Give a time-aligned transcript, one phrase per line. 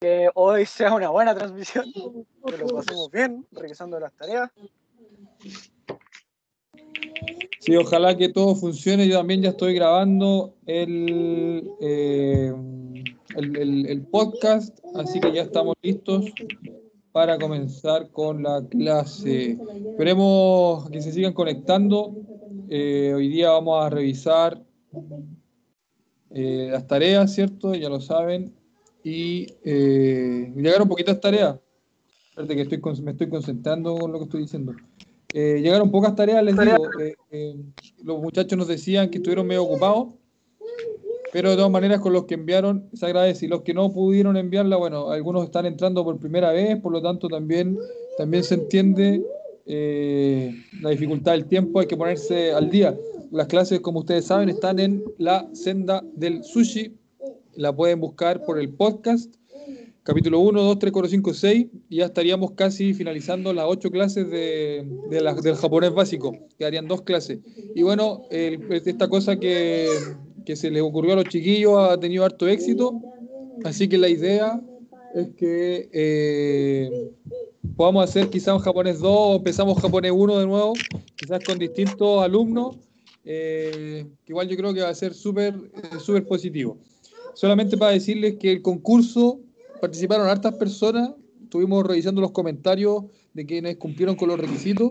[0.00, 4.50] que hoy sea una buena transmisión, que lo pasemos bien, revisando las tareas.
[7.60, 9.08] Sí, ojalá que todo funcione.
[9.08, 12.52] Yo también ya estoy grabando el, eh,
[13.36, 16.26] el, el, podcast, así que ya estamos listos
[17.12, 19.58] para comenzar con la clase.
[19.90, 22.14] Esperemos que se sigan conectando.
[22.68, 24.62] Eh, hoy día vamos a revisar
[26.30, 27.74] eh, las tareas, ¿cierto?
[27.74, 28.57] Ya lo saben.
[29.02, 31.56] Y llegaron poquitas tareas.
[32.30, 34.74] Espérate que estoy, me estoy concentrando con lo que estoy diciendo.
[35.34, 36.76] Eh, llegaron pocas tareas, les digo.
[37.00, 37.56] Eh, eh,
[38.02, 40.14] los muchachos nos decían que estuvieron medio ocupados,
[41.32, 43.46] pero de todas maneras con los que enviaron se agradece.
[43.46, 47.02] Y los que no pudieron enviarla, bueno, algunos están entrando por primera vez, por lo
[47.02, 47.78] tanto también,
[48.16, 49.22] también se entiende
[50.80, 52.96] la dificultad del tiempo, hay que ponerse al día.
[53.30, 56.97] Las clases, como ustedes saben, están en la senda del sushi.
[57.58, 59.34] La pueden buscar por el podcast
[60.04, 64.30] capítulo 1, 2, 3, 4, 5, 6, y ya estaríamos casi finalizando las ocho clases
[64.30, 67.40] de, del japonés básico, quedarían dos clases.
[67.74, 69.88] Y bueno, esta cosa que,
[70.54, 73.02] se les ocurrió a los chiquillos ha tenido harto éxito,
[73.64, 74.62] así que la idea
[75.16, 77.10] es que eh,
[77.74, 80.74] podamos hacer quizás un japonés 2 o empezamos japonés 1 de nuevo,
[81.16, 82.76] quizás con distintos alumnos,
[83.24, 86.78] eh, igual yo creo que va a ser súper eh, súper positivo.
[87.38, 89.38] Solamente para decirles que el concurso
[89.80, 94.90] participaron hartas personas, estuvimos revisando los comentarios de quienes cumplieron con los requisitos.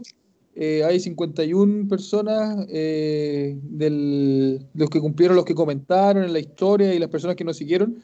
[0.55, 6.93] Eh, hay 51 personas eh, del, los que cumplieron, los que comentaron en la historia
[6.93, 8.01] y las personas que nos siguieron.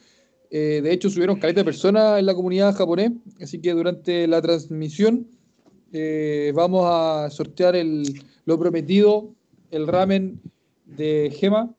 [0.52, 4.41] Eh, de hecho, subieron caleta de personas en la comunidad japonés, así que durante la
[4.41, 5.25] transmisión
[6.53, 8.03] vamos a sortear el,
[8.44, 9.33] lo prometido,
[9.71, 10.41] el ramen
[10.86, 11.73] de Gema,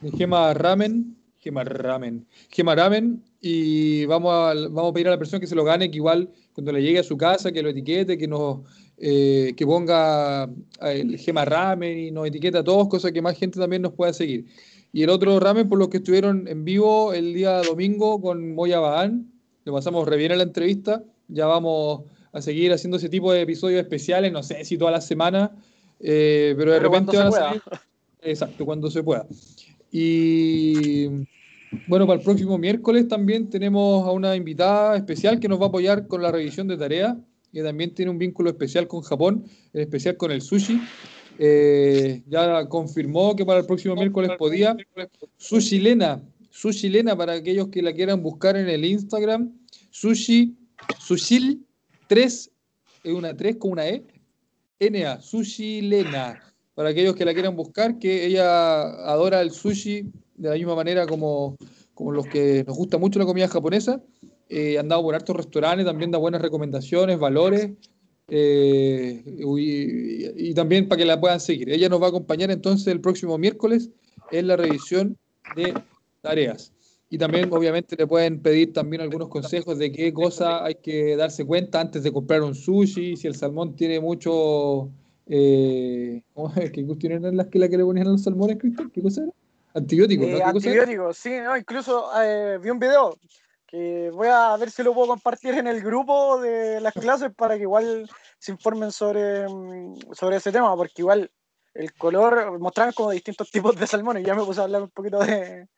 [0.00, 1.17] de Gema Ramen,
[1.48, 5.54] Gema Ramen, Gema Ramen, y vamos a, vamos a pedir a la persona que se
[5.54, 8.60] lo gane, que igual cuando le llegue a su casa, que lo etiquete, que nos
[8.98, 10.50] eh, que ponga
[10.82, 14.12] el Gema Ramen y nos etiqueta a todos, cosa que más gente también nos pueda
[14.12, 14.44] seguir.
[14.92, 18.80] Y el otro ramen por los que estuvieron en vivo el día domingo con Moya
[18.80, 19.32] Bahán,
[19.64, 23.40] lo pasamos re bien en la entrevista, ya vamos a seguir haciendo ese tipo de
[23.40, 25.50] episodios especiales, no sé si todas las semanas,
[26.00, 27.62] eh, pero de repente van a salir.
[28.20, 29.26] Exacto, cuando se pueda.
[29.90, 31.06] Y
[31.86, 35.68] bueno, para el próximo miércoles también tenemos a una invitada especial que nos va a
[35.68, 37.16] apoyar con la revisión de tareas,
[37.52, 40.80] que también tiene un vínculo especial con Japón, en especial con el sushi.
[41.38, 44.76] Eh, ya confirmó que para el próximo miércoles podía.
[45.36, 49.52] Sushi Lena, Sushi Lena para aquellos que la quieran buscar en el Instagram.
[49.90, 50.56] Sushi,
[50.98, 51.64] Sushil
[52.08, 52.50] 3,
[53.04, 54.04] es una 3 con una E.
[54.80, 56.40] NA, Sushi Lena.
[56.74, 61.06] Para aquellos que la quieran buscar, que ella adora el sushi de la misma manera
[61.06, 61.56] como,
[61.94, 64.02] como los que nos gusta mucho la comida japonesa.
[64.48, 67.72] Eh, han dado por hartos restaurantes, también da buenas recomendaciones, valores,
[68.28, 71.70] eh, y, también para que la puedan seguir.
[71.70, 73.90] Ella nos va a acompañar entonces el próximo miércoles
[74.30, 75.16] en la revisión
[75.56, 75.74] de
[76.22, 76.72] tareas.
[77.10, 81.44] Y también, obviamente, le pueden pedir también algunos consejos de qué cosa hay que darse
[81.46, 84.90] cuenta antes de comprar un sushi, si el salmón tiene mucho...
[85.26, 86.22] Eh,
[86.72, 88.90] ¿Qué cuestiones eran las que, la que le ponían a los salmones, Cristian?
[88.90, 89.32] ¿Qué cosa era?
[89.74, 90.36] Antibióticos, ¿no?
[90.36, 93.18] Eh, antibióticos, sí, no, incluso eh, vi un video
[93.66, 97.56] que voy a ver si lo puedo compartir en el grupo de las clases para
[97.56, 98.08] que igual
[98.38, 101.30] se informen sobre, mm, sobre ese tema, porque igual
[101.74, 105.18] el color, mostraban como distintos tipos de salmones, ya me puse a hablar un poquito
[105.18, 105.68] de,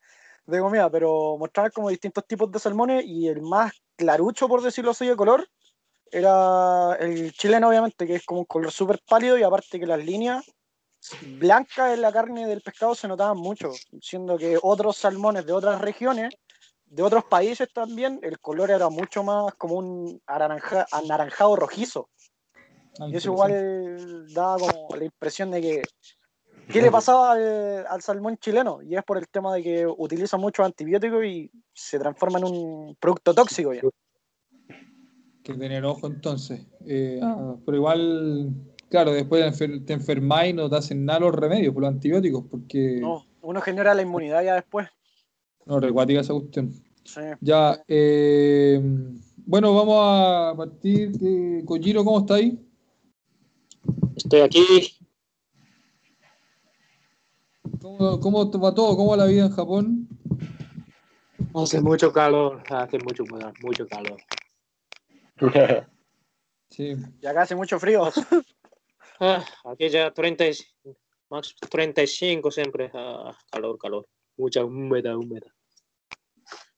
[0.47, 4.93] de comida, pero mostraban como distintos tipos de salmones y el más clarucho, por decirlo
[4.93, 5.49] así, de color,
[6.12, 10.05] era el chileno, obviamente, que es como un color súper pálido y aparte que las
[10.05, 10.45] líneas
[11.38, 15.81] blanca en la carne del pescado se notaban mucho, siendo que otros salmones de otras
[15.81, 16.34] regiones,
[16.87, 22.09] de otros países también, el color era mucho más como un anaranjado rojizo.
[22.99, 25.83] Ah, y eso igual daba como la impresión de que
[26.72, 28.81] ¿Qué le pasaba al, salmón chileno?
[28.83, 32.97] Y es por el tema de que utiliza muchos antibióticos y se transforma en un
[33.00, 33.81] producto tóxico ya.
[35.42, 36.66] Que tener ojo entonces.
[36.86, 37.57] Eh, ah.
[37.65, 38.54] pero igual
[38.91, 39.57] Claro, después
[39.87, 42.98] te enfermáis y no te hacen nada los remedios por los antibióticos, porque.
[43.01, 44.89] No, uno genera la inmunidad ya después.
[45.65, 46.72] No, recuática esa cuestión.
[47.04, 47.21] Sí.
[47.41, 48.81] Ya, eh,
[49.47, 51.13] bueno, vamos a partir.
[51.13, 51.65] De...
[51.65, 52.59] Kojiro, ¿cómo está ahí?
[54.16, 54.98] Estoy aquí.
[57.81, 58.97] ¿Cómo, ¿Cómo va todo?
[58.97, 60.09] ¿Cómo va la vida en Japón?
[61.54, 63.22] Hace mucho calor, hace mucho,
[63.63, 64.21] mucho calor.
[66.69, 66.97] Sí.
[67.22, 68.10] Y acá hace mucho frío.
[69.21, 70.45] Ah, aquí ya 30,
[71.28, 72.91] más 35 siempre.
[72.95, 74.07] Ah, calor, calor.
[74.37, 75.51] Mucha humedad, humedad.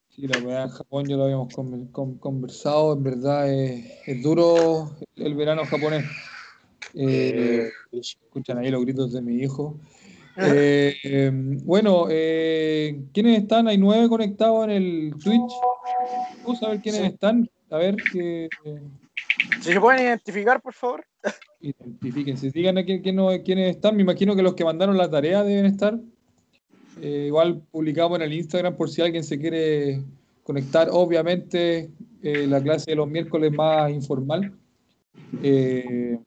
[0.09, 4.23] Sí, la verdad en Japón ya lo habíamos con- con- conversado, en verdad es, es
[4.23, 6.05] duro el verano japonés.
[6.95, 9.79] Eh, escuchan ahí los gritos de mi hijo.
[10.37, 13.69] Eh, eh, bueno, eh, ¿quiénes están?
[13.69, 15.53] Hay nueve conectados en el Twitch.
[16.43, 17.07] Vamos a ver quiénes Sí.
[17.07, 17.49] están.
[17.71, 18.49] A ver Si
[19.63, 21.05] se pueden identificar, por favor.
[21.61, 22.51] identifíquense.
[22.51, 23.95] Digan a quién- quién quiénes están.
[23.97, 25.99] Me imagino que los que mandaron la tarea deben estar.
[27.01, 30.03] Eh, igual publicamos en el Instagram por si alguien se quiere
[30.43, 30.89] conectar.
[30.91, 31.91] Obviamente,
[32.23, 34.53] eh, la clase de los miércoles más informal.
[35.43, 36.19] eh,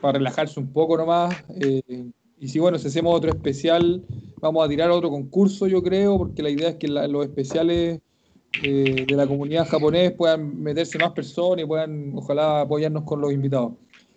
[0.00, 1.34] para relajarse un poco nomás.
[1.60, 4.04] eh, y si bueno, si hacemos otro especial,
[4.40, 8.00] vamos a tirar otro concurso, yo creo, porque la idea es que los especiales
[8.62, 13.32] eh, de la comunidad japonés puedan meterse más personas y puedan, ojalá, apoyarnos con los
[13.32, 13.72] invitados.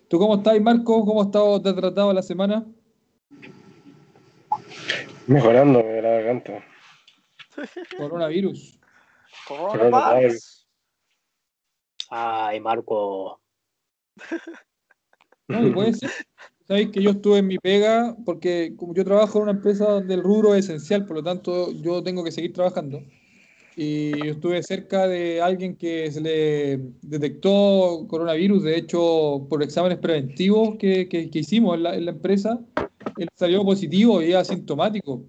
[0.08, 1.04] ¿Tú cómo estás, Marco?
[1.04, 2.66] ¿Cómo ha estado, te ha tratado la semana?
[5.26, 6.64] Mejorando la garganta.
[7.98, 8.78] Coronavirus.
[9.46, 10.66] Coronavirus.
[12.10, 13.40] Ay, Marco.
[15.46, 16.10] No, y puede ser.
[16.66, 20.14] Sabéis que yo estuve en mi pega, porque como yo trabajo en una empresa donde
[20.14, 23.02] el rubro es esencial, por lo tanto yo tengo que seguir trabajando.
[23.82, 29.96] Y yo estuve cerca de alguien que se le detectó coronavirus, de hecho, por exámenes
[29.96, 32.60] preventivos que, que- que hicimos en la, en la empresa,
[33.16, 35.22] él salió positivo y asintomático.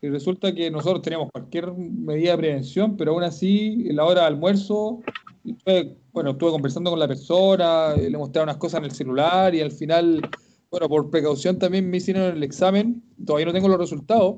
[0.00, 4.22] Y resulta que nosotros teníamos cualquier medida de prevención, pero aún así, en la hora
[4.22, 5.00] de almuerzo,
[5.44, 9.60] estuve- bueno, estuve conversando con la persona, le mostré unas cosas en el celular y
[9.60, 10.22] al final,
[10.70, 14.36] bueno, por precaución también me hicieron el examen, todavía no tengo los resultados,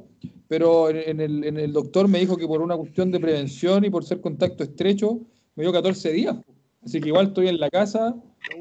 [0.48, 3.84] pero en, en el, en el doctor me dijo que por una cuestión de prevención
[3.84, 5.20] y por ser contacto estrecho,
[5.54, 6.36] me dio 14 días.
[6.82, 8.14] Así que igual estoy en la casa,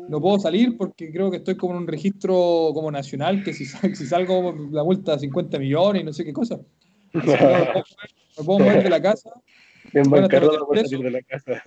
[0.09, 3.65] no puedo salir porque creo que estoy como en un registro como nacional, que si,
[3.65, 6.59] si salgo la multa de 50 millones y no sé qué cosa.
[7.13, 7.83] No me puedo mover-
[8.37, 9.31] me puedo mover de la casa,
[9.93, 11.63] bancarrota metes salir de la casa.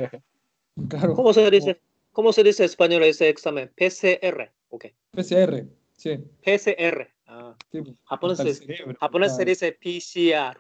[0.89, 1.81] claro, ¿Cómo se dice?
[2.13, 3.71] ¿Cómo se dice en español ese examen?
[3.77, 4.51] PCR.
[4.69, 4.87] Ok.
[5.11, 5.67] PCR,
[6.05, 6.19] sí.
[6.45, 7.09] PCR.
[7.27, 8.95] Ah, sí, japonés, hasta el es- cerebro.
[9.01, 9.45] japonés se Ah.
[9.47, 10.59] dice PCR.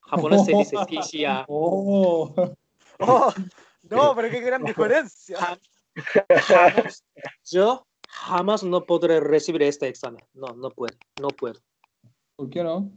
[0.00, 1.44] Japonés se dice PCR.
[1.48, 2.34] Oh,
[3.00, 3.32] Oh,
[3.90, 5.58] no, pero qué gran diferencia.
[6.46, 7.02] Jamás-
[7.50, 10.22] yo jamás no podré recibir este examen.
[10.34, 10.96] No, no puedo.
[11.20, 11.60] No puedo.
[12.36, 12.90] ¿por qué no?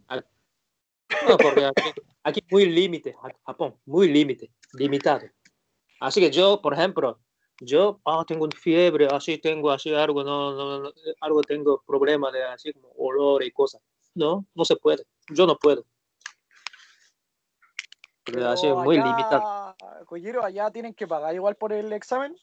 [1.28, 1.92] No, porque aquí,
[2.24, 5.25] aquí muy límite, Ja- Japón, muy límite, limitado.
[6.00, 7.19] Así que yo, por ejemplo,
[7.59, 12.44] yo ah, tengo fiebre, así tengo así algo, no, no, no, algo tengo problema de
[12.44, 13.81] así como olor y cosas.
[14.13, 15.06] No, no se puede.
[15.30, 15.86] Yo no puedo.
[18.25, 19.75] Pero así es muy limitado.
[20.06, 22.36] Collero, allá tienen que pagar igual por el examen.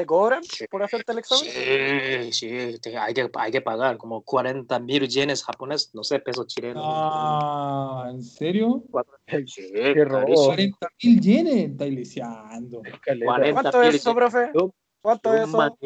[0.00, 0.64] ¿Te cobran Sí.
[0.70, 1.44] por hacerte el examen?
[1.44, 6.18] Sí, sí, te- hay, que, hay que pagar como 40 mil yenes japoneses, no sé,
[6.20, 6.82] pesos chilenos.
[6.86, 8.82] Ah, ¿en serio?
[9.46, 10.20] Sí, Qué robo.
[10.22, 10.46] carísimo.
[10.46, 12.48] 40 mil yenes, está.
[13.22, 14.50] 40 ¿Cuánto es eso, profe?
[15.02, 15.76] ¿Cuánto es eso?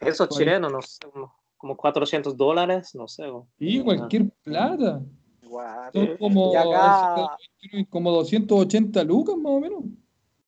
[0.00, 3.24] Eso chileno, no sé, como, como 400 dólares, no sé.
[3.58, 5.02] Sí, cualquier plata.
[5.42, 5.92] Guau.
[5.92, 7.36] Son como, Y acá,
[7.90, 9.84] como 280 lucas más o menos.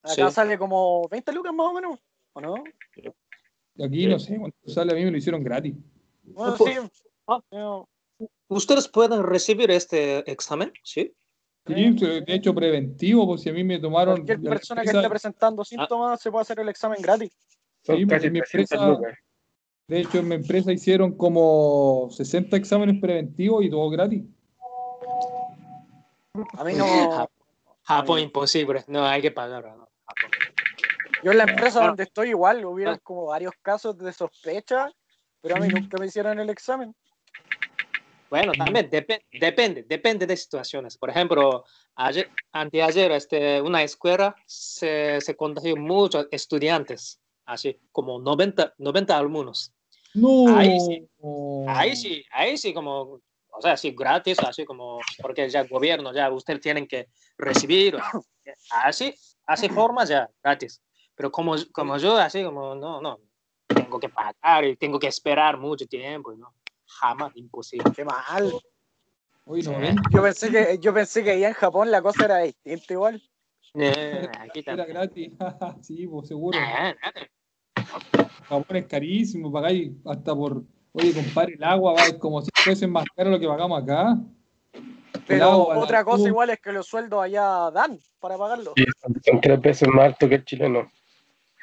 [0.03, 0.35] acá Sí.
[0.35, 1.99] sale como 20 lucas más o menos,
[2.39, 2.65] ¿o no?
[3.77, 5.75] Y aquí no sé cuánto sale, a mí me lo hicieron gratis.
[6.23, 7.03] Bueno, pues, sí.
[7.27, 7.41] ah.
[7.51, 7.89] No,
[8.49, 10.73] ¿Ustedes pueden recibir este examen?
[10.83, 11.13] Sí.
[11.67, 14.25] Sí, de hecho preventivo, pues si a mí me tomaron...
[14.25, 17.31] Cualquier persona que esté presentando síntomas se puede hacer el examen gratis.
[17.83, 19.19] Sí, casi en mi 300 empresa-.
[19.87, 24.23] De hecho, en mi empresa hicieron como 60 exámenes preventivos y todo gratis.
[26.57, 27.29] A mí no.
[27.83, 29.65] Japón imposible, no hay que pagar.
[29.65, 29.89] ¿no?
[30.07, 30.58] Japón.
[31.23, 31.89] Yo en la empresa Bueno.
[31.89, 33.01] donde estoy igual, hubieron Ah.
[33.03, 34.91] como varios casos de sospecha,
[35.41, 36.95] pero a mí nunca me hicieron el examen.
[38.31, 40.99] Bueno, también depe- depende, depende de situaciones.
[40.99, 48.75] Por ejemplo, ayer, anteayer, este, una escuela se, se contagió muchos estudiantes, así como 90,
[48.77, 49.73] 90 alumnos.
[50.15, 50.57] No.
[50.57, 51.09] Ahí sí.
[51.69, 53.21] Ahí sí, ahí sí como,
[53.51, 57.09] o sea, sí, gratis, así como, porque ya el gobierno, ya ustedes tienen que
[57.39, 57.97] recibir,
[58.85, 59.15] así,
[59.47, 60.83] así forma ya, gratis.
[61.19, 63.19] Pero como, como yo, así como, no, no,
[63.67, 66.55] tengo que pagar y tengo que esperar mucho tiempo, ¿no?
[66.87, 67.91] Jamás, imposible.
[67.95, 68.53] Qué mal.
[69.45, 72.93] No, ven, Yo pensé que, yo pensé que allá en Japón la cosa era distinta
[72.93, 73.21] igual.
[73.75, 75.33] Eh, aquí era gratis.
[75.83, 76.57] sí, pues seguro.
[76.61, 76.95] Ah,
[78.49, 80.63] Japón es carísimo, pagáis hasta por.
[80.93, 84.17] Oye, compadre, el agua va como si fuese más caro lo que pagamos acá.
[85.27, 88.75] Pero otra cosa igual es que los sueldos allá dan para pagarlo.
[88.77, 88.85] Sí,
[89.25, 90.89] son tres veces más alto que el chileno.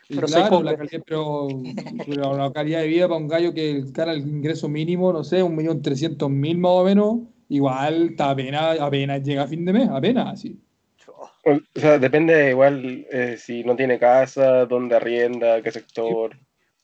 [0.08, 0.72] Pero soy claro, pobre.
[0.72, 1.48] la calidad, pero,
[2.06, 5.42] pero la calidad de vida para un gallo que gana el ingreso mínimo, no sé,
[5.42, 7.18] un millón trescientos mil más o menos,
[7.50, 10.60] igual está apenas, apenas llega a fin de mes, apenas así.
[11.46, 16.36] O sea, depende igual eh, si no tiene casa, dónde arrienda, qué sector.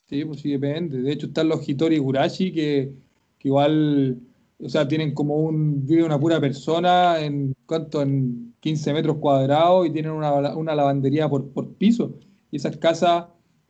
[0.08, 1.02] Sí, pues sí, depende.
[1.02, 2.92] De hecho, están los Hitori Gurashi que,
[3.40, 4.20] que igual,
[4.60, 9.88] o sea, tienen como un, vive una pura persona en cuánto, en 15 metros cuadrados
[9.88, 12.20] y tienen una, una lavandería por, por piso.
[12.52, 13.26] Y esas casas,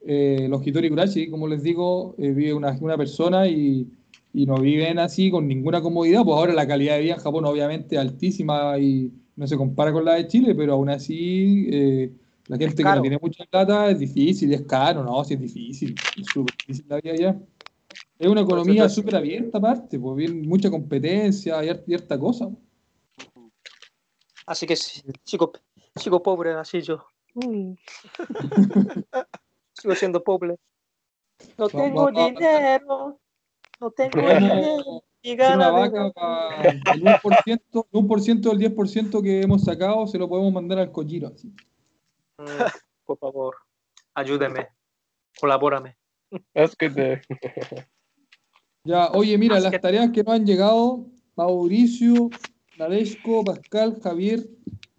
[0.06, 3.88] eh, los Hitori Gurashi, como les digo, eh, vive una, una persona y,
[4.34, 6.24] y no viven así con ninguna comodidad.
[6.24, 10.06] Pues ahora la calidad de vida en Japón obviamente altísima y no se compara con
[10.06, 12.12] la de Chile, pero aún así eh,
[12.48, 15.96] la gente que no tiene mucha plata es difícil, es caro, no, sí es difícil,
[16.20, 17.42] es súper difícil la vida allá.
[18.20, 22.50] Es una economía súper abierta aparte, pues bien, mucha competencia y harta, cosa.
[24.46, 25.52] Así que sí, sigo,
[25.96, 27.06] sigo pobre, así yo.
[27.34, 27.74] Mm.
[29.74, 30.58] sigo siendo pobre.
[31.58, 33.20] No tengo dinero.
[33.80, 35.04] No tengo dinero.
[35.24, 37.62] Y una vaca para el 1%, el
[37.92, 41.28] 1% del 10% que hemos sacado se lo podemos mandar al Kojiro.
[41.28, 41.50] así.
[42.40, 42.46] Mm,
[43.06, 43.56] Por favor,
[44.16, 44.70] ayúdeme.
[45.40, 45.96] Colabórame.
[46.54, 47.22] Es que te...
[48.84, 52.32] Ya, oye, mira, las tareas que nos han llegado, Mauricio,
[52.80, 54.40] Nadesco, Pascal, Javier,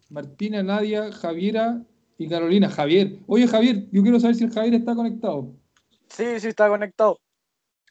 [0.09, 1.85] Martina, Nadia, Javiera
[2.23, 2.69] y Carolina.
[2.69, 3.19] Javier.
[3.27, 5.53] Oye, Javier, yo quiero saber si el Javier está conectado.
[6.09, 7.19] Sí, sí, está conectado.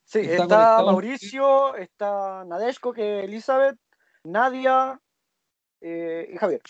[0.06, 0.86] Sí, Está está, conectado.
[0.88, 3.78] Mauricio, está Nadeshko, que Elizabeth,
[4.24, 5.00] Nadia
[5.80, 6.62] eh, y Javier.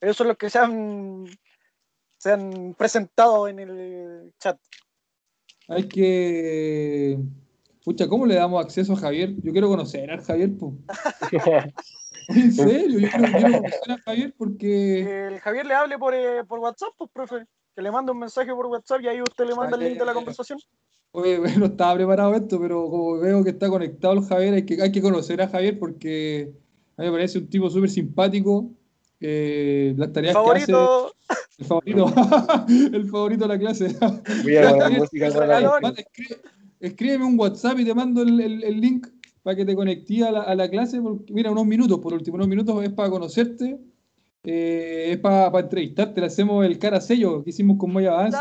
[0.00, 1.26] Esos son los que se han,
[2.16, 4.58] se han presentado en el chat.
[5.68, 7.18] Hay que.
[7.84, 9.34] Pucha, ¿cómo le damos acceso a Javier?
[9.42, 10.74] Yo quiero conocer al Javier, po.
[12.34, 15.04] En serio, yo quiero, quiero conocer a Javier porque.
[15.04, 17.46] Que el Javier le hable por, eh, por WhatsApp, pues, profe.
[17.74, 20.04] Que le mande un mensaje por WhatsApp y ahí usted le manda el link de
[20.04, 20.58] la conversación.
[21.12, 24.80] Oye, no estaba preparado esto, pero como veo que está conectado el Javier, hay que,
[24.82, 26.52] hay que conocer a Javier porque
[26.96, 28.70] a mí me parece un tipo súper simpático.
[29.20, 30.72] eh, las tareas que hace.
[30.72, 31.14] Favorito,
[31.58, 32.06] El favorito,
[32.96, 33.96] el favorito de la clase.
[34.42, 35.92] Voy a música para
[36.80, 39.06] escríbeme un WhatsApp y te mando el, el- el link
[39.42, 41.00] para que te conectes a la, a la clase.
[41.00, 43.78] porque- mira, unos minutos, por último, unos minutos es para conocerte,
[44.44, 46.20] eh, es para, para entrevistarte.
[46.20, 48.38] Le hacemos el cara sello que hicimos con Moya Avance.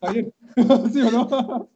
[0.00, 0.32] Javier.
[0.92, 1.68] ¿Sí o no?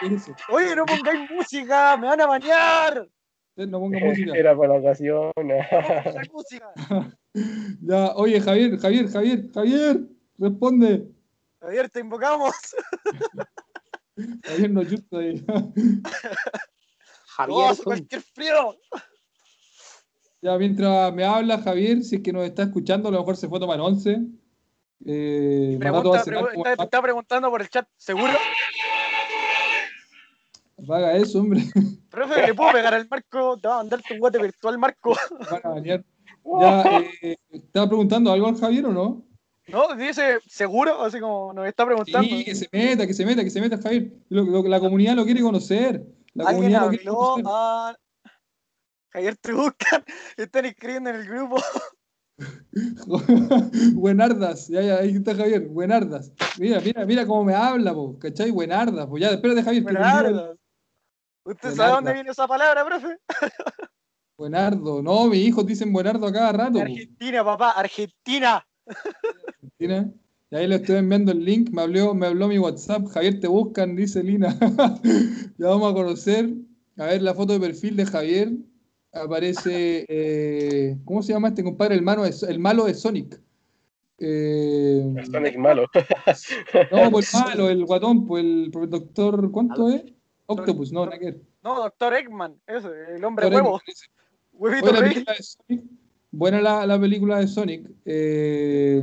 [0.00, 0.34] ¿Qué es eso?
[0.50, 3.08] oye, no pongáis música, me van a bañar.
[3.50, 4.32] Ustedes No pongan música.
[4.36, 5.30] Era para la ocasión.
[5.36, 6.72] La música.
[7.82, 10.00] Ya, oye, Javier, Javier, Javier, Javier,
[10.38, 11.06] responde.
[11.60, 12.54] Javier, te invocamos.
[14.44, 15.44] Javier no chuta ahí.
[17.26, 18.76] Javier, cualquier frío.
[20.40, 23.48] Ya, mientras me habla Javier, si es que nos está escuchando, a lo mejor se
[23.48, 24.18] fue a tomar once.
[25.04, 28.32] Eh, Pregunta, como- está, está preguntando por el chat, ¿seguro?
[30.88, 31.60] Haga eso, hombre.
[32.10, 33.58] Profe, ¿le puedo pegar al marco?
[33.58, 35.16] Te va a mandar tu guate virtual, Marco.
[35.50, 36.04] Van a banear.
[36.60, 36.82] Ya,
[37.22, 39.26] eh, ¿estaba preguntando algo al Javier o no?
[39.68, 39.94] ¿No?
[39.96, 41.02] Dice, ¿seguro?
[41.02, 42.28] Así como nos está preguntando.
[42.28, 44.12] Sí, que se meta, que se meta, que se meta Javier.
[44.28, 46.04] Lo- lo- la comunidad lo quiere conocer.
[46.34, 47.44] La Alguien comunidad lo quiere habló conocer.
[47.48, 47.96] a...
[49.10, 50.04] Javier, te buscan.
[50.36, 51.56] Están escribiendo en el grupo.
[53.94, 56.30] Buenardas, ya, ya, ahí está Javier, buenardas.
[56.58, 58.50] Mira, mira, mira cómo me habla, po, ¿cachai?
[58.50, 59.84] Buenardas, pues ya, espérate Javier.
[59.84, 60.56] que Buenardas.
[61.44, 63.16] ¿Usted sabe dónde viene esa palabra, profe?
[64.36, 66.74] Buenardo, no, mis hijos dicen buenardo a cada rato.
[66.74, 66.80] po.
[66.80, 68.66] Argentina, papá, Argentina.
[69.78, 70.12] Argentina.
[70.50, 73.48] Y ahí le estoy enviando el link, me habló, me habló mi WhatsApp, Javier te
[73.48, 74.56] buscan, dice Lina.
[75.58, 76.50] ya vamos a conocer,
[76.96, 78.52] a ver la foto de perfil de Javier.
[79.12, 81.96] Aparece, eh, ¿cómo se llama este compadre?
[81.96, 83.40] El, malo de, el malo de Sonic.
[84.18, 85.86] Eh, Sonic malo.
[86.92, 90.04] no, pues el malo, el guatón, pues el doctor, ¿cuánto es?
[90.46, 91.40] Octopus, no, ver.
[91.64, 93.80] No, doctor Eggman, ese, el hombre Doctor huevo.
[93.80, 94.06] Eggman, ese.
[94.52, 95.10] Huevito Buena rey.
[95.10, 95.84] película de Sonic.
[96.30, 97.90] Buena la, la película de Sonic.
[98.04, 99.02] Eh,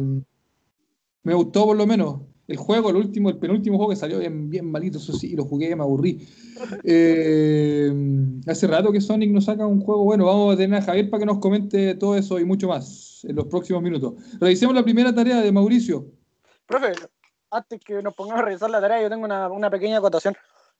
[1.24, 2.22] me gustó por lo menos.
[2.46, 5.46] El juego, el último, el penúltimo juego que salió bien, bien malito, eso sí, lo
[5.46, 6.27] jugué, me aburrí.
[6.84, 7.92] Eh,
[8.46, 10.25] hace rato que Sonic nos saca un juego bueno.
[10.25, 13.38] Vamos a tener a Javier para que nos comente todo eso y mucho más en
[13.38, 14.15] los próximos minutos.
[14.42, 16.06] Revisemos la primera tarea de Mauricio.
[16.65, 16.92] Profe,
[17.50, 20.36] antes que nos pongamos a revisar la tarea, yo tengo una, una pequeña acotación.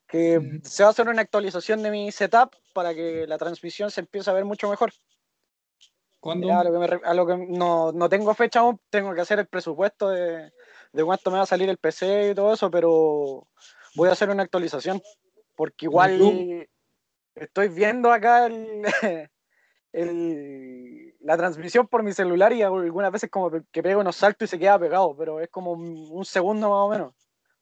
[0.06, 0.60] Que Ujú.
[0.64, 4.30] se va a hacer una actualización de mi setup para que la transmisión se empiece
[4.30, 4.92] a ver mucho mejor.
[6.24, 6.54] ¿Cuándo?
[6.58, 9.40] A lo que, me a lo que no, no tengo fecha aún, tengo que hacer
[9.40, 10.54] el presupuesto de,
[10.94, 13.46] de cuánto me va a salir el PC y todo eso, pero
[13.96, 15.02] voy a hacer una actualización.
[15.54, 16.66] Porque igual
[17.36, 18.84] estoy viendo acá el,
[19.92, 24.52] el- la transmisión por mi celular y algunas veces como que pego unos saltos y
[24.52, 27.14] se queda pegado, pero es como un, un segundo más o menos.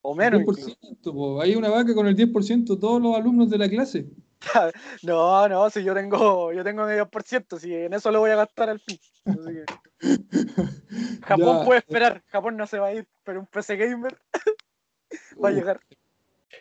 [0.03, 0.39] O menos.
[0.39, 0.67] incluso.
[0.67, 1.41] 10%, po.
[1.41, 4.05] Hay una vaca con el 10%, todos los alumnos de la clase.
[5.03, 8.31] No, no, si yo tengo, yo tengo medio por ciento, si en eso lo voy
[8.31, 8.99] a gastar al fin.
[9.25, 9.65] Así que-
[11.25, 11.65] Japón Ya.
[11.65, 14.17] puede esperar, Japón no se va a ir, pero un PC gamer
[15.43, 15.79] va a llegar.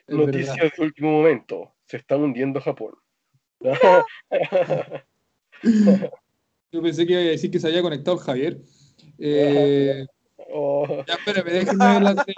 [0.07, 1.73] Noticias de último momento.
[1.87, 2.95] Se está hundiendo Japón.
[6.73, 8.59] Yo pensé que iba a decir que se había conectado Javier.
[9.19, 10.07] Eh,
[10.53, 11.05] Oh.
[11.07, 12.35] ya, espérame, déjenme ver la tarea.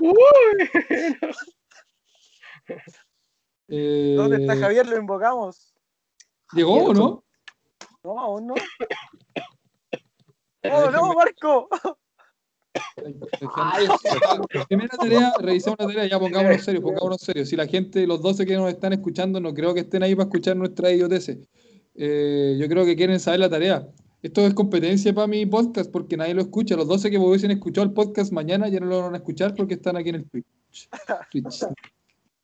[0.00, 0.70] Uy.
[3.68, 4.86] Eh, ¿Dónde está Javier?
[4.86, 5.74] Lo invocamos.
[6.52, 7.24] ¿Llegó o no?
[8.02, 8.54] No, aún no.
[10.64, 11.68] ¡Oh, no, Marco!
[13.56, 13.86] Ay,
[14.68, 17.48] primera tarea, revisar una tarea, ya pongámonos serios, pongámonos serios.
[17.48, 20.28] Si la gente, los 12 que nos están escuchando, no creo que estén ahí para
[20.28, 21.38] escuchar nuestra idioteces.
[21.94, 23.88] Eh, yo creo que quieren saber la tarea.
[24.22, 26.76] Esto es competencia para mi podcast porque nadie lo escucha.
[26.76, 29.74] Los 12 que hubiesen escuchado el podcast mañana ya no lo van a escuchar porque
[29.74, 30.88] están aquí en el Twitch.
[31.30, 31.64] Twitch.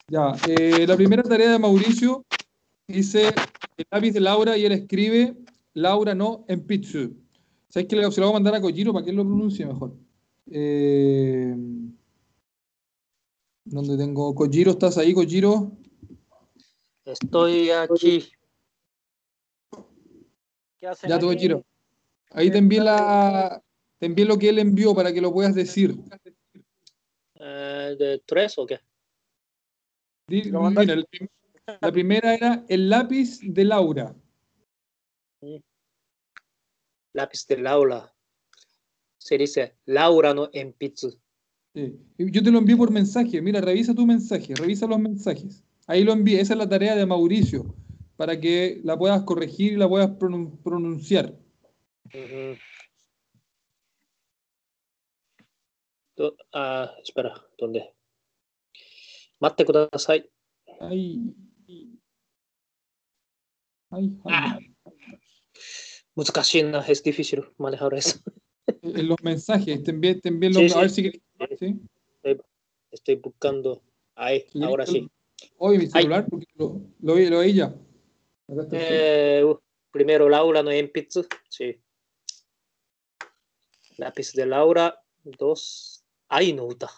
[0.08, 2.24] Ya, eh, la primera tarea de Mauricio
[2.86, 3.28] dice
[3.76, 5.34] el lápiz de Laura y él escribe
[5.72, 7.08] Laura no en pizza.
[7.68, 9.64] ¿Sabes que le- se lo voy a mandar a Kojiro para que él lo pronuncie
[9.66, 9.94] mejor?
[10.50, 11.54] Eh,
[13.64, 14.34] ¿Dónde tengo?
[14.34, 15.72] Kojiro, ¿estás ahí, Kojiro?
[17.06, 18.30] Estoy aquí.
[20.78, 21.36] ¿Qué hacen Ya, tú, aquí?
[21.36, 21.64] Kojiro.
[22.30, 23.62] Ahí te envié, la,
[23.98, 25.96] te envié lo que él envió para que lo puedas decir.
[27.36, 28.78] Eh, ¿De tres o qué?
[30.28, 31.06] Mira, el
[31.80, 34.14] la primera era el lápiz de Laura.
[37.12, 38.12] Lápiz de Laura.
[39.18, 40.50] Se dice Laura no.
[40.52, 41.98] Sí.
[42.18, 43.40] Y Yo te lo envié por mensaje.
[43.40, 45.64] Mira, revisa tu mensaje, revisa los mensajes.
[45.86, 46.40] Ahí lo envié.
[46.40, 47.74] Esa es la tarea de Mauricio,
[48.16, 51.34] para que la puedas corregir y la puedas pronun- pronunciar.
[56.52, 57.93] Ah, espera, ¿dónde?
[59.43, 60.29] Mate kudasai.
[60.79, 61.19] Ay.
[63.91, 64.75] Ay, ay.
[66.15, 68.19] 難しいな、es difícil manejar eso.
[68.81, 70.75] En los mensajes, te envié, te envié los Sí, sí.
[70.77, 71.79] A ver si querés- ¿sí?
[72.91, 73.81] Estoy buscando.
[74.15, 75.49] Ahí, Si ahora querés, sí.
[75.57, 77.65] Oye, mi celular, porque lo, lo, vi- lo vi ya.
[77.65, 78.85] Acá está, sí.
[78.89, 79.57] Eh, uh,
[79.91, 81.25] primero Laura no enpitsu.
[81.47, 81.81] Sí.
[83.97, 85.01] Lápiz de Laura.
[85.23, 86.03] Dos.
[86.27, 86.89] Ai no uta.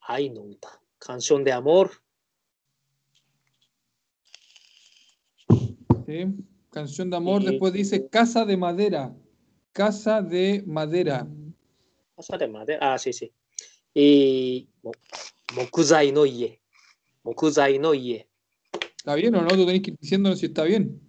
[0.00, 0.80] Ai no uta.
[1.05, 1.91] Canción de amor.
[6.05, 6.25] Sí.
[6.71, 9.15] Canción de amor, Y- después dice Casa de Madera.
[9.71, 11.27] Casa de Madera.
[12.15, 12.93] Casa de madera.
[12.93, 13.31] Ah, sí, sí.
[13.93, 14.91] Y mo-
[15.55, 16.59] Mokuzai no ie.
[17.23, 18.27] Mokuzai no ie.
[18.97, 19.47] ¿Está bien o no?
[19.49, 20.99] Tú tenés que ir diciéndonos si está bien.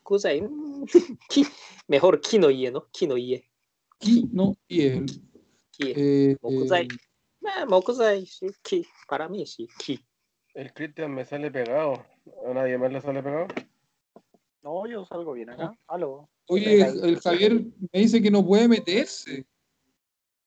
[0.00, 0.42] Mokuzai.
[0.42, 0.84] mm,
[1.88, 2.88] Mejor ki no ie, ¿no?
[2.92, 3.48] Ki no ie.
[3.98, 5.06] Ki no Iel.
[5.70, 5.92] Ki.
[5.96, 6.84] Eh, Mokuzai.
[6.84, 6.88] eh,
[7.46, 8.86] Eh, sí, ki.
[9.08, 10.04] Para mí, sí, ki.
[10.54, 12.04] El Cristian me sale pegado.
[12.48, 13.46] ¿A nadie más le sale pegado?
[14.62, 15.72] No, yo salgo bien acá.
[15.86, 16.28] Aló.
[16.48, 17.54] oye, el Javier
[17.92, 19.46] me dice que no puede meterse.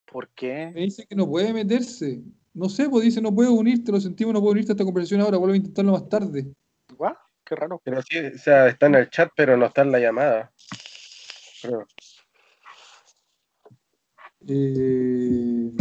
[0.06, 0.72] ¿Por qué?
[0.74, 2.22] Me dice que no puede meterse.
[2.54, 5.22] No sé, pues dice no puede unirte, lo sentimos, no puede unirte a esta conversación
[5.22, 6.52] ahora, vuelve a intentarlo más tarde.
[6.98, 7.16] ¿Guau?
[7.46, 7.80] Qué raro.
[7.84, 10.52] Pero sí, o sea, está en el chat, pero no está en la llamada.
[11.62, 11.86] Creo.
[14.48, 15.72] Eh,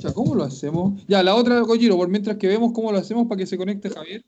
[0.00, 1.04] escucha, ¿cómo lo hacemos?
[1.06, 3.90] Ya, la otra, Kojiro, por mientras que vemos cómo lo hacemos para que se conecte
[3.90, 4.24] Javier.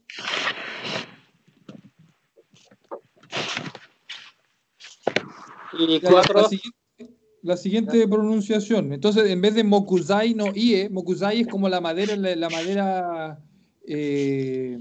[5.78, 6.42] Y cuatro.
[6.42, 8.92] la, siguiente, la siguiente pronunciación.
[8.92, 13.38] Entonces, en vez de Mokuzai no Ie, Mokuzai es como la madera, la, la madera.
[13.86, 14.78] eh,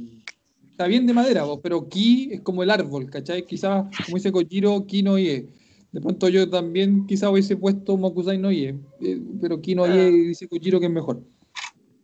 [0.71, 3.45] está bien de madera, vos, pero Ki es como el árbol, ¿cachai?
[3.45, 5.47] Quizás, como dice Kojiro, Ki no Ie.
[5.91, 10.09] De pronto yo también quizás hubiese puesto Mokuzai no Ie, eh, pero Ki no Ie
[10.11, 11.21] dice Kojiro que es mejor.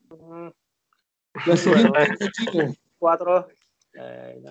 [0.09, 0.49] Mm,
[1.45, 2.75] La siguiente, Kojiro.
[2.99, 3.47] Cuatro.
[3.93, 4.41] Eh,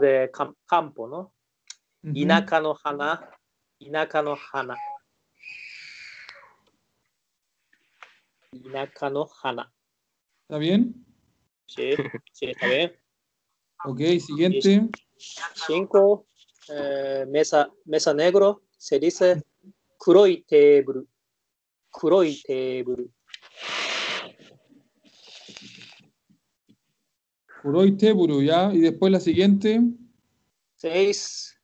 [0.00, 1.34] de cam- campo, ¿no?
[2.02, 2.12] Ujú.
[2.14, 3.30] Inaka no hana.
[3.80, 4.76] Inaka no hana.
[8.52, 9.72] Inaka no hana.
[10.42, 11.04] ¿Está bien?
[11.66, 11.94] Sí,
[12.32, 12.92] sí, está bien.
[13.84, 14.88] Ok, siguiente.
[15.66, 16.26] Cinco.
[16.68, 19.42] Eh, mesa, mesa negro se dice
[19.98, 21.06] kuroi teburu.
[21.90, 23.10] Kuroi teburu.
[27.62, 28.72] Kuroi teburu, ya.
[28.72, 29.80] Y después la siguiente.
[30.76, 31.58] Seis.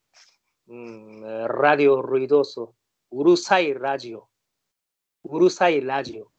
[0.67, 2.77] Mm, eh, radio ruidoso.
[3.11, 4.29] Urusai radio.
[5.23, 6.33] Urusai radio.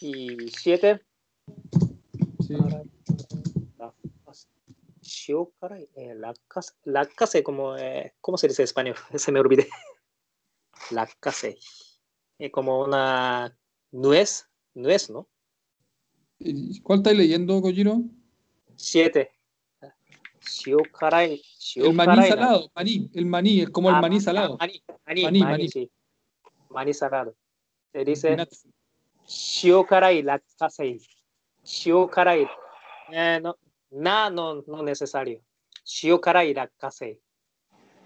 [0.00, 1.00] Y siete.
[5.20, 5.88] Shiokarai.
[5.96, 6.72] Eh, lacase.
[6.84, 7.76] Lacase como.
[7.76, 8.96] Eh, ¿Cómo se dice en español?
[9.18, 9.68] Se me olvidé.
[10.90, 11.58] Lacase.
[12.38, 13.56] Es como una
[13.92, 15.28] nuez, nuez, ¿no?
[16.38, 18.00] Eh, ¿Cuál estáis leyendo, Kojiro?
[18.76, 19.30] Siete.
[20.40, 21.42] Shio karai.
[21.58, 24.56] Shio El maní salado, maní, el maní, es como el Ah, maní salado.
[24.56, 25.68] Maní, maní, Maní, maní, maní.
[25.68, 25.90] sí.
[26.70, 27.34] Maní salado.
[27.92, 28.66] Se dice Nuts.
[29.26, 30.98] shio karai lactasei.
[31.62, 32.46] Shio karai.
[33.12, 33.54] Eh, no,
[33.90, 35.40] na no, no necesario.
[35.84, 37.18] Shio karai lactasei.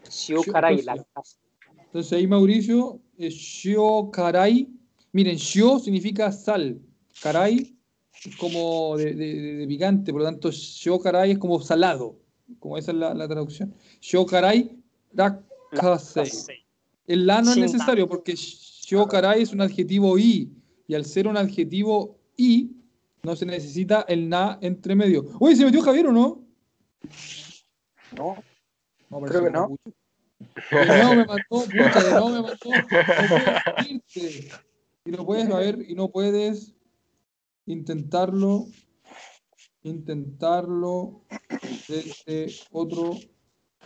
[0.09, 1.40] Shio Shio- karai entonces- lactasei.
[1.87, 4.68] Entonces ahí Mauricio, shio karai.
[5.12, 6.81] Miren, shio significa sal.
[7.23, 7.77] Karai
[8.25, 12.18] es como de, de- de- picante, por lo tanto, shio karai es como salado.
[12.59, 13.75] Como esa es la, la traducción.
[14.01, 14.77] Shio karai.
[15.12, 16.31] Lactasei.
[17.07, 20.51] El la no es necesario porque shio karai es un adjetivo i.
[20.87, 22.70] Y al ser un adjetivo i,
[23.24, 25.24] no se necesita el na entre medio.
[25.40, 26.44] Oye, ¿se metió Javier o no?
[28.16, 28.37] No,
[29.10, 29.76] No, Creo que no.
[30.70, 32.70] nuevo me mató, pucha, de nuevo me mató.
[32.70, 34.48] No irte.
[35.06, 36.74] Y no puedes, a ver, y no puedes
[37.66, 38.66] intentarlo,
[39.82, 41.22] intentarlo
[41.88, 43.10] desde otro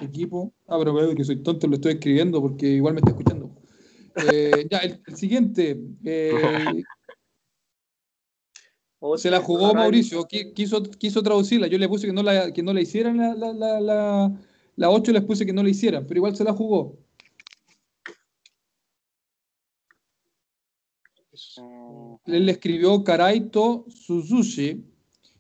[0.01, 0.53] equipo.
[0.66, 3.51] Ah, pero veo que soy tonto, lo estoy escribiendo porque igual me está escuchando.
[4.16, 5.81] Eh, ya, el, el siguiente.
[6.05, 6.83] eh,
[9.17, 11.67] se la jugó Mauricio, qui- quiso, quiso traducirla.
[11.69, 14.33] Yo le puse que no la, que no la hicieran la, la, la, la,
[14.77, 16.99] la 8, les puse que no la hicieran, pero igual se la jugó.
[21.59, 24.85] Mm, Él le escribió Karaito Suzushi,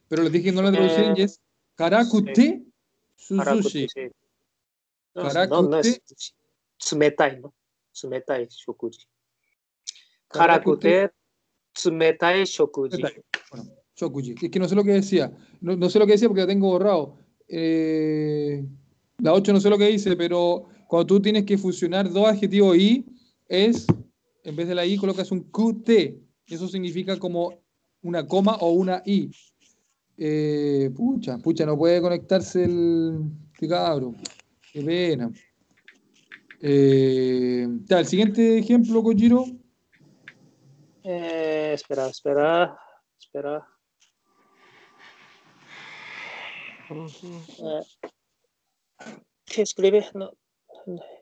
[0.08, 1.40] pero les dije que no la traducieran y es
[1.74, 2.64] Karakute
[3.16, 3.44] Suzushi.
[3.44, 4.08] Karakute, sí.
[5.14, 5.62] No, Karakute.
[5.62, 6.00] no, no es
[6.78, 7.54] tsumetai, ¿no?
[7.92, 9.06] Tsumetai shokuji.
[10.28, 11.10] Karakute,
[11.78, 13.02] tsumetai shokuji.
[13.96, 14.34] Shokuji.
[14.42, 15.32] Es que no sé lo que decía.
[15.60, 17.16] No, no sé lo que decía porque la tengo borrado.
[17.48, 18.64] Eh,
[19.18, 22.76] la 8 no sé lo que dice, pero cuando tú tienes que fusionar dos adjetivos
[22.76, 23.06] i,
[23.48, 23.86] es,
[24.44, 25.88] en vez de la i, colocas un QT.
[26.46, 27.54] Eso significa como
[28.02, 29.30] una coma o una i.
[30.16, 33.20] Eh, pucha, pucha, no puede conectarse el,
[33.52, 34.14] este cabro.
[34.72, 35.30] Qué pena.
[36.60, 39.44] Eh, ya, el siguiente ejemplo, Kojiro.
[41.07, 42.77] Eh, espera, espera,
[43.19, 43.67] espera.
[46.89, 47.83] Eh,
[49.45, 50.09] ¿Qué escribe?
[50.13, 50.33] No.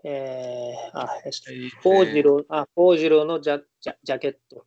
[0.04, 1.52] Eh, ah, esto.
[1.82, 4.66] 幸次郎、あ、幸次郎のジャジャジャケット。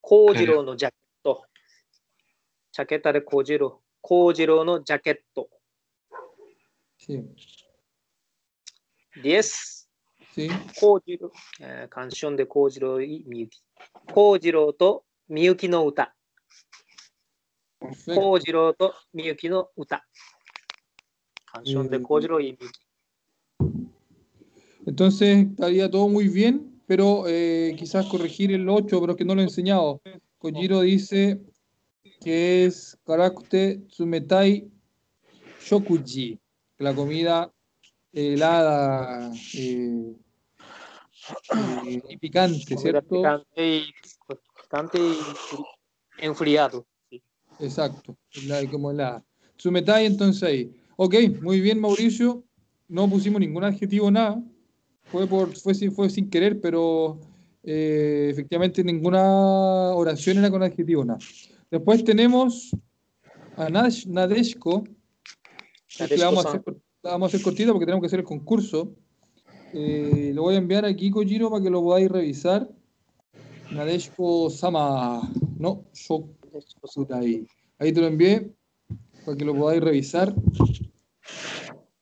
[0.00, 1.44] 幸次郎のジャケット。
[2.72, 3.82] ジャケットで幸次郎。
[4.00, 5.48] 幸次郎のジャケット。
[6.98, 7.22] Sí,
[9.22, 9.77] です。
[10.39, 11.19] Sí.
[11.59, 13.57] Eh, canción de Kojiro y Miyuki.
[14.13, 16.15] Kojiro to Miyuki no uta.
[17.77, 18.21] Perfecto.
[18.21, 20.01] Kojiro to Miyuki no uta.
[21.51, 22.03] Canción de mm.
[22.03, 22.79] Kojiro y Miyuki.
[24.85, 29.35] Entonces estaría todo muy bien, pero eh, quizás corregir el 8, pero es que no
[29.35, 30.01] lo he enseñado.
[30.37, 31.41] Kojiro dice
[32.21, 34.71] que es Karakute Tsumetai
[35.61, 36.39] Shokuji,
[36.77, 37.51] la comida
[38.13, 39.31] helada.
[39.53, 40.15] Eh,
[42.09, 43.09] y picante, ¿cierto?
[43.09, 43.93] Picante y,
[44.63, 46.85] picante y enfriado.
[47.09, 47.21] Sí.
[47.59, 49.23] Exacto, la, como la
[49.57, 50.71] Tsumetai, entonces ahí.
[50.97, 52.43] Ok, muy bien, Mauricio.
[52.87, 54.41] No pusimos ningún adjetivo, nada.
[55.11, 57.19] Fue, por, fue, sin- fue sin querer, pero
[57.63, 59.21] eh, efectivamente ninguna
[59.93, 61.19] oración era con adjetivo, nada.
[61.69, 62.71] Después tenemos
[63.57, 64.83] a Nash, Nadeshko.
[65.99, 66.63] La vamos, a hacer,
[67.03, 68.93] la vamos a hacer cortita porque tenemos que hacer el concurso.
[69.73, 72.67] Eh, lo voy a enviar aquí, Kojiro, para que lo podáis revisar.
[73.71, 75.21] Nadeshko Sama.
[75.57, 77.47] No, Shokutai.
[77.77, 78.51] Ahí te lo envié
[79.25, 80.33] para que lo podáis revisar.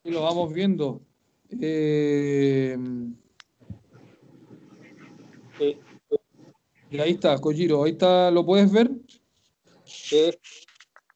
[0.04, 1.02] Y lo vamos viendo.
[1.60, 2.78] Eh,
[6.90, 7.84] y ahí está, Kojiro.
[7.84, 8.90] Ahí está, ¿lo puedes ver?
[9.84, 10.32] Sí.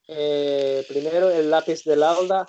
[0.08, 2.46] Eh, primero el lápiz de Laura.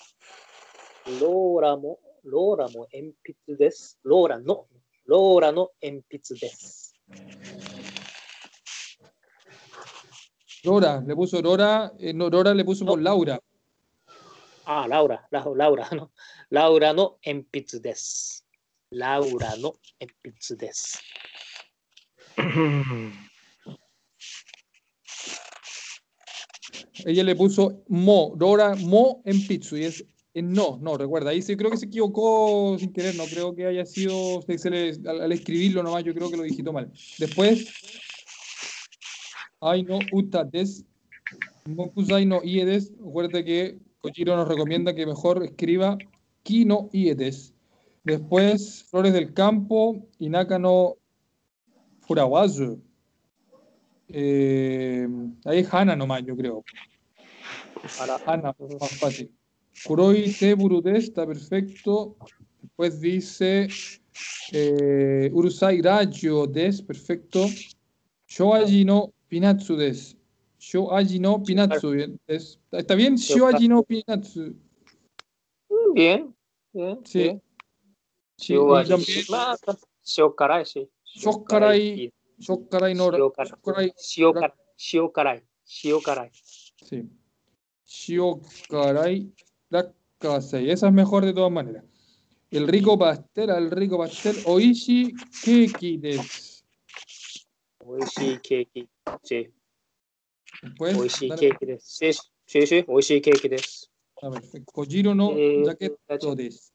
[2.23, 3.99] Laura mo, Laura mo 鉛筆です。
[4.03, 4.67] ローラの、
[5.05, 6.93] ローラの鉛筆です。
[10.63, 13.41] Rora, le puso Rora, eh, no, Rora le puso por Laura.
[14.65, 16.11] あ、ラウラ、ラウラウラの、
[16.49, 18.45] ラウラの鉛筆です。
[18.91, 20.13] ラウラの鉛
[20.49, 21.01] 筆です。
[27.05, 29.77] Ella le puso Mo, Rora, Mo en Pitsu.
[29.77, 31.30] Y es en no, no, recuerda.
[31.30, 33.14] Ahí sí creo que se equivocó sin querer.
[33.16, 36.42] No creo que haya sido, se- le- al, al escribirlo nomás, yo creo que lo
[36.42, 36.90] digitó mal.
[37.18, 37.72] Después,
[39.60, 40.84] Ay no uta des,
[41.66, 42.92] Mokusai no iedes.
[42.98, 45.96] Recuerda que Kojiro nos recomienda que mejor escriba
[46.42, 47.54] Ki no iedes.
[48.02, 50.96] Después, Flores del Campo, Inaka no
[52.00, 52.82] Furawazu.
[54.08, 55.06] Eh,
[55.44, 56.64] ahí es Hana nomás, yo creo.
[57.96, 58.16] Para.
[58.26, 59.30] Hana, más fácil.
[59.84, 62.16] Kuroi Teburu está perfecto.
[62.60, 63.68] Después dice
[64.52, 67.46] eh, Urusai Rajo des, perfecto.
[68.26, 70.16] Shoaji no Pinatsu des.
[70.58, 71.90] Shoaji no Pinatsu
[72.26, 72.60] des.
[72.70, 73.16] ¿Está bien?
[73.16, 74.54] Shoaji no Pinatsu.
[75.68, 76.34] Mm, Bien.
[76.72, 77.00] Bien.
[77.04, 77.18] Sí.
[77.18, 77.42] bien.
[78.36, 79.56] Sí, también Ah,
[80.04, 80.88] Shiokarai, sí.
[81.04, 83.10] Shokarai, Shokarai no.
[83.10, 83.92] Shokarai.
[83.96, 85.42] Shiokarai.
[85.64, 86.30] Shiokarai.
[86.84, 87.08] sí.
[87.84, 89.32] Shiokarai
[89.72, 90.70] Rakasei.
[90.70, 91.84] Esa es mejor de todas maneras.
[92.50, 94.36] El rico pastel, el rico pastel.
[94.44, 96.64] Oishi Keki des.
[97.84, 98.88] Oishii keiki.
[99.22, 99.48] Sí.
[100.62, 101.86] Después, Oishii dale- keiki desu.
[102.46, 102.84] Sí, sí, sí.
[104.22, 104.72] Ah, perfecto.
[104.72, 106.72] Kojiro no Eh, jaquetto des.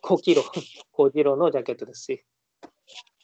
[0.00, 0.42] Kokiro.
[0.90, 2.02] Kojiro no jaqueto desu.
[2.04, 2.20] Sí.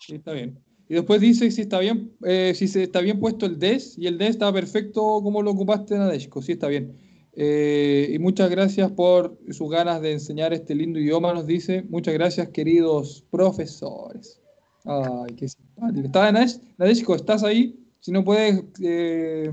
[0.01, 0.59] Sí, está bien.
[0.89, 4.07] Y después dice si está bien, eh, si se está bien puesto el des y
[4.07, 6.43] el des está perfecto como lo ocupaste en Adeshko.
[6.43, 6.97] Sí, está bien.
[7.35, 11.83] Eh, y muchas gracias por sus ganas de enseñar este lindo idioma, nos dice.
[11.89, 14.41] Muchas gracias, queridos profesores.
[14.85, 16.07] Ay, qué simpático.
[16.07, 17.15] ¿Está Nadesh- Nadeshko?
[17.15, 17.79] ¿Estás ahí?
[18.01, 19.51] Si no puedes, eh,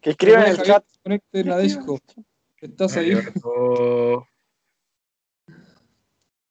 [0.00, 0.84] Que escriban en el chat.
[1.02, 1.98] Conecte Nadeshko.
[2.60, 3.12] ¿Estás ahí?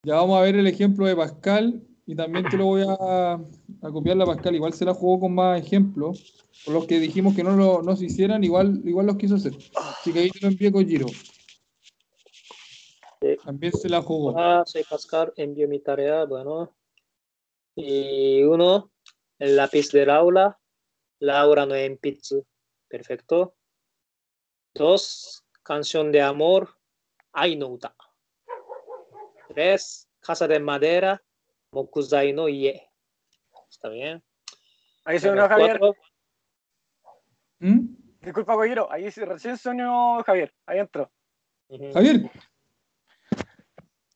[0.04, 3.91] Ya vamos a ver el ejemplo de Pascal y también te lo voy a, a
[3.91, 4.56] copiar la Pascal.
[4.56, 6.43] Igual se la jugó con más ejemplos.
[6.65, 9.54] Por los que dijimos que no, lo, no se hicieran, igual, igual los quiso hacer.
[9.76, 11.06] Así que ahí te lo envié con Giro.
[13.22, 13.38] Sí.
[13.45, 14.32] También se la jugó.
[14.32, 16.76] Hola, soy Pascal, envío mi tarea, bueno.
[17.76, 18.91] Y uno,
[19.38, 20.60] el lápiz del aula,
[21.19, 22.43] Laura no enpitsu,
[22.88, 23.54] perfecto.
[24.74, 26.69] Dos, canción de amor,
[27.34, 27.95] Ai no uta.
[29.50, 31.24] Tres, casa de madera,
[31.72, 32.90] Mokuzai no ie.
[33.70, 34.24] Está bien.
[35.06, 35.80] Ahí unió Javier.
[37.60, 37.96] ¿Mm?
[38.22, 38.92] Disculpa, Coyero.
[38.92, 40.54] Ahí sí, recién se unió Javier.
[40.66, 41.12] Ahí entró.
[41.94, 42.32] Javier.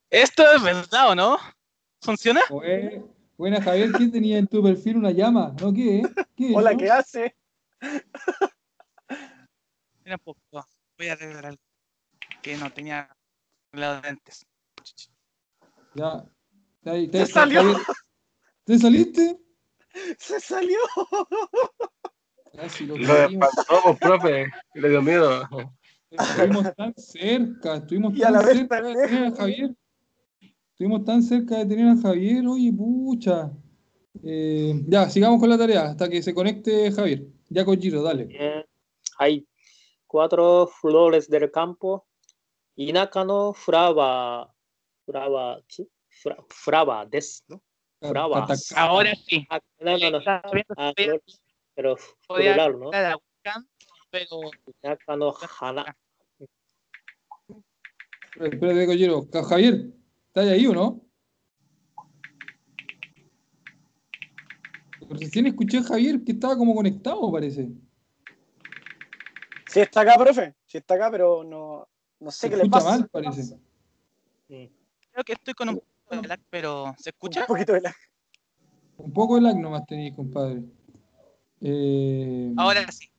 [0.10, 1.38] ¿Esto es verdad o no?
[2.02, 2.42] ¿Funciona?
[2.50, 3.04] Bue-
[3.38, 3.92] Buena, Javier.
[3.92, 5.56] ¿Quién tenía en tu perfil una llama?
[5.62, 6.04] ¿No qué?
[6.36, 6.76] ¿Qué es Hola?
[6.76, 7.36] ¿qué hace?
[10.04, 10.40] Mira poco.
[10.98, 11.62] Voy a arreglar algo.
[12.42, 13.10] Que no tenía
[13.72, 14.46] los lentes.
[15.96, 16.24] Ya.
[16.86, 17.62] Ahí, Se salió.
[18.66, 19.40] ¿Te saliste?
[20.18, 20.78] Se salió.
[22.56, 24.46] Casi lo lo espantó, pues, profe.
[24.76, 25.48] Le dio miedo.
[26.10, 29.36] Estuvimos tan cerca, estuvimos Y a tan la vez cerca tan de tener a.
[29.36, 29.76] Javier.
[30.70, 33.52] Estuvimos tan cerca de tener a Javier, oye, pucha.
[34.24, 37.26] Eh, ya, sigamos con la tarea hasta que se conecte Javier.
[37.50, 38.26] Ya con Giro, dale.
[38.26, 38.66] Bien.
[39.18, 39.48] Hay
[40.06, 42.06] cuatro flores del campo.
[42.76, 44.48] Inaka no flower,
[45.06, 45.88] flower, ¿sí?
[46.24, 47.62] Fra- flower des, ¿no?
[48.00, 49.46] Cata- Ahora sí.
[49.50, 50.20] Ah, no, no, no.
[50.26, 50.94] Ah,
[51.76, 52.90] pero podía plural, ¿no?
[54.10, 54.40] pero.
[58.40, 58.88] Espérate,
[59.44, 59.94] Javier,
[60.28, 61.02] ¿estás ahí o no?
[65.10, 67.70] Recién escuché a Javier que estaba como conectado, parece.
[69.68, 70.56] Sí está acá, profe.
[70.66, 71.88] Sí está acá, pero no,
[72.20, 72.90] no sé Se qué le pasa.
[72.90, 73.56] mal, parece.
[74.48, 74.66] Mm.
[75.12, 75.82] creo que estoy con un
[76.22, 77.42] de lag, pero ¿se escucha?
[77.42, 77.96] Un poquito de la...
[78.98, 80.62] Un poco de lag nomás tenéis, compadre.
[81.62, 83.10] Eh, Ahora sí.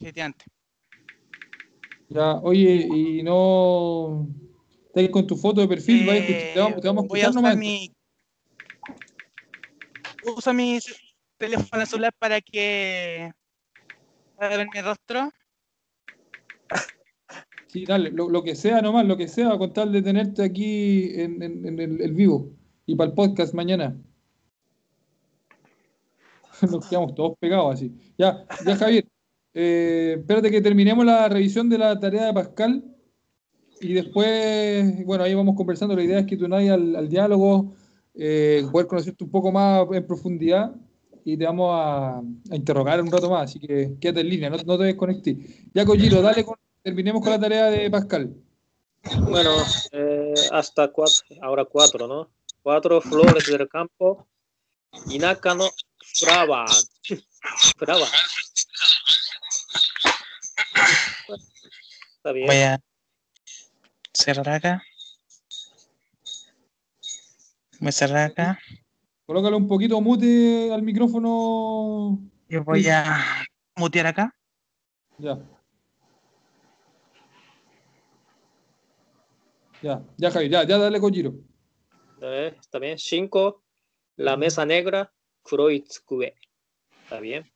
[0.00, 0.44] Efectivamente.
[2.08, 4.26] Ya, oye, y no.
[4.86, 7.20] Estáis con tu foto de perfil, vais a escuchar- te vamos, te vamos a voy
[7.22, 7.56] a usar nomás.
[7.56, 7.92] mi.
[10.36, 10.78] Uso mi
[11.38, 13.30] teléfono celular para que.
[14.34, 15.30] para ver mi rostro.
[17.70, 21.40] Sí, dale, lo, que sea nomás, lo que sea, con tal de tenerte aquí en,
[21.40, 22.50] el, vivo
[22.84, 23.96] y para el podcast mañana.
[26.68, 27.92] Nos quedamos todos pegados así.
[28.18, 29.06] Ya, ya Javier,
[29.54, 32.84] eh, espérate que terminemos la revisión de la tarea de Pascal
[33.80, 35.94] y después, bueno, ahí vamos conversando.
[35.94, 37.72] La idea es que tú nadie al, diálogo,
[38.14, 40.74] eh, poder conocerte un poco más en profundidad
[41.24, 43.44] y te vamos a, interrogar un rato más.
[43.44, 45.36] Así que quédate en línea, no, te desconectes.
[45.72, 48.34] Ya, Kojiro, dale con, terminemos con la tarea de Pascal.
[49.22, 49.56] Bueno,
[49.92, 52.30] eh, hasta cuatro, ahora cuatro, ¿no?
[52.62, 54.26] Cuatro flores del campo.
[55.08, 56.68] Inaka no flower.
[57.76, 58.08] Flower.
[62.16, 62.46] Está bien.
[62.46, 62.80] Voy a
[64.12, 64.82] cerrar acá.
[67.78, 68.58] Voy a cerrar acá.
[69.24, 72.18] Colócale un poquito mute al micrófono.
[72.48, 74.34] Yo voy a mutear acá.
[75.18, 75.38] Ya.
[79.82, 81.32] Ya, ya, Javier, ya, ya dale con Giro.
[82.20, 82.98] Eh, está bien.
[82.98, 83.62] 5.
[84.16, 85.10] La mesa negra,
[85.42, 85.82] Kuroi
[87.04, 87.50] Está bien.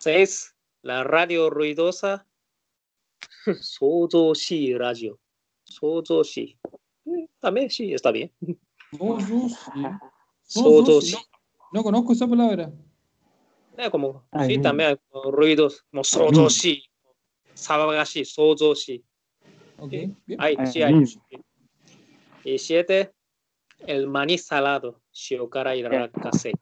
[0.00, 0.54] 6.
[0.82, 2.26] La radio ruidosa,
[3.60, 5.20] Sozo Shi Radio.
[5.64, 6.58] Sozo Shi.
[7.06, 8.32] Eh, también sí, está bien.
[10.42, 11.16] Sozo Shi.
[11.72, 12.72] No conozco esa palabra.
[13.76, 14.62] Eh, como, Ay, sí, no.
[14.62, 14.96] también hay
[15.30, 17.50] ruidos como Sozo Shi, mm.
[17.54, 19.04] Sabagashi, Sozo Shi.
[19.78, 20.40] Okay, bien.
[20.40, 20.94] Hay, sí hay.
[20.94, 21.40] Eh,
[22.44, 23.12] y siete,
[23.86, 26.52] el maní salado, shiokara hidrakase.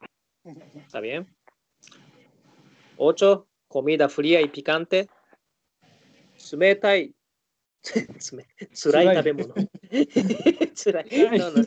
[0.75, 1.27] ¿Está bien?
[2.97, 5.09] Ocho, comida fría y picante.
[6.37, 7.15] Sumetai.
[8.73, 9.55] Tsurai tabemono.
[10.75, 11.39] tsurai.
[11.39, 11.65] No, no.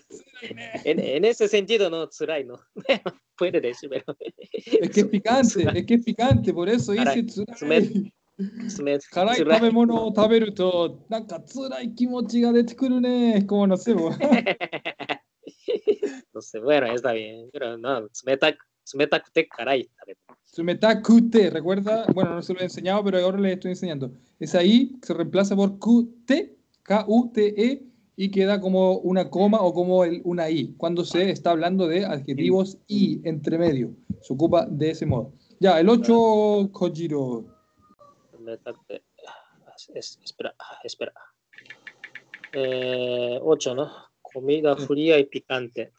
[0.84, 2.60] En, en, ese sentido, no, tsurai no.
[3.38, 4.18] Puede decir, pero.
[4.52, 8.14] Es que es picante, es que es picante, por eso dice tsurai.
[8.39, 9.57] Tsume- 辛い tsurai.
[9.59, 13.43] 食べ物を食べると、なんか辛い気持ちが出てくるね。
[13.47, 13.95] como no sé.
[13.95, 14.11] bo.
[16.27, 17.49] Entonces, bueno, está bien.
[17.53, 20.39] Pero no, tsumeta- tsumetakute karai tabemono.
[20.45, 24.13] Sumetakute, recuerda, bueno, no se lo he enseñado, pero ahora les estoy enseñando.
[24.39, 27.83] Es ahí, se reemplaza por QT, K-U-T-E,
[28.17, 32.05] y queda como una coma o como el- una I, cuando se está hablando de
[32.05, 33.95] adjetivos I entre medio.
[34.21, 35.33] Se ocupa de ese modo.
[35.59, 37.47] Ya, el 8, Kojiro.
[38.58, 39.04] Tsumetakute.
[39.94, 41.14] Es- espera, espera.
[42.54, 43.92] Eh, ocho, ¿no?
[44.22, 45.94] Comida fría y picante.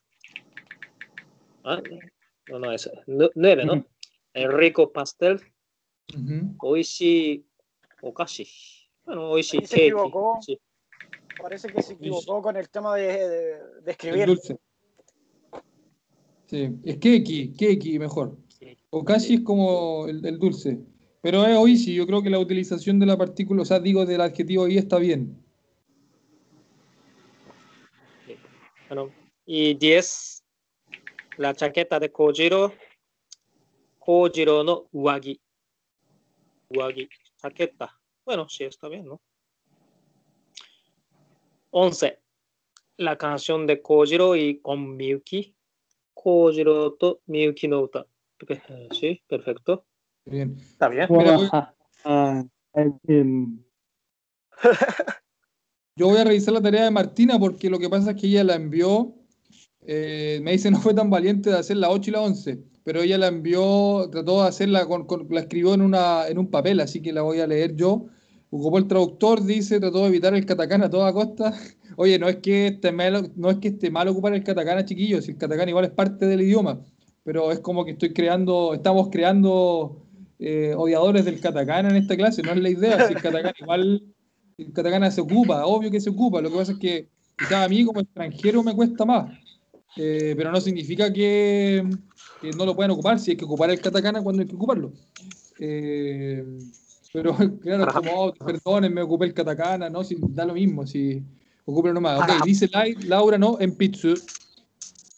[1.65, 1.81] Ah,
[2.49, 3.75] no, no, es nu- nueve, ¿no?
[3.75, 3.87] Ujú.
[4.35, 5.41] El rico pastel,
[6.61, 7.45] oishi
[8.03, 8.47] okashi.
[9.05, 9.83] Bueno, oishi se cake.
[9.87, 10.39] equivocó.
[10.43, 10.59] Sí.
[11.41, 14.27] Parece que se equivocó con el tema de, de, de El escribir.
[14.27, 14.59] dulce.
[16.47, 18.37] Sí, es keki, keki mejor.
[18.91, 20.79] Okashi es como el, el dulce.
[21.23, 24.23] Pero es oishi, yo creo que la utilización de la partícula, o sea, digo del
[24.23, 25.37] adjetivo i está bien.
[29.53, 30.45] Y 10,
[31.39, 32.73] la chaqueta de Kojiro.
[33.99, 35.41] Kojiro no uagi.
[36.69, 38.01] Uagi, chaqueta.
[38.25, 39.21] Bueno, sí, está bien, ¿no?
[41.71, 42.21] 11,
[42.97, 45.55] la canción de Kojiro y con Miyuki.
[46.15, 48.07] Kojiro to Miyuki no uta.
[48.93, 49.85] Sí, perfecto.
[50.27, 50.57] Bien.
[50.59, 51.07] Está bien.
[51.11, 51.49] Mira, voy-
[52.05, 53.47] Ah, el-
[55.97, 58.45] Yo voy a revisar la tarea de Martina porque lo que pasa es que ella
[58.45, 59.15] la envió,
[59.87, 63.03] eh, me dice no fue tan valiente de hacer la 8 y la 11, pero
[63.03, 66.81] ella la envió, trató de hacerla, con, con- la escribió en, una, en un papel,
[66.81, 68.07] así que la voy a leer yo.
[68.53, 71.53] Ocupó el traductor, dice, trató de evitar el katakana a toda costa.
[71.97, 75.29] Oye, no es que esté malo, no es que esté mal ocupar el katakana, chiquillos,
[75.29, 76.81] el katakana igual es parte del idioma,
[77.25, 80.07] pero es como que estoy creando, estamos creando
[80.41, 84.03] eh, odiadores del katakana en esta clase, no es la idea, si el katakana igual
[84.57, 86.41] el katakana se ocupa, obvio que se ocupa.
[86.41, 89.31] Lo que pasa es que quizás a mí como extranjero me cuesta más.
[89.97, 91.85] Eh, pero no significa que,
[92.41, 94.93] que no lo puedan ocupar si hay que ocupar el katakana cuando hay que ocuparlo.
[95.59, 96.45] Eh,
[97.13, 100.05] pero claro, como, oh, perdonen, me ocupé el katakana, ¿no?
[100.05, 101.23] Si, da lo mismo, si
[101.65, 102.21] ocupen nomás.
[102.21, 102.69] Ok, dice
[103.07, 104.15] Laura, no, en Pitsu.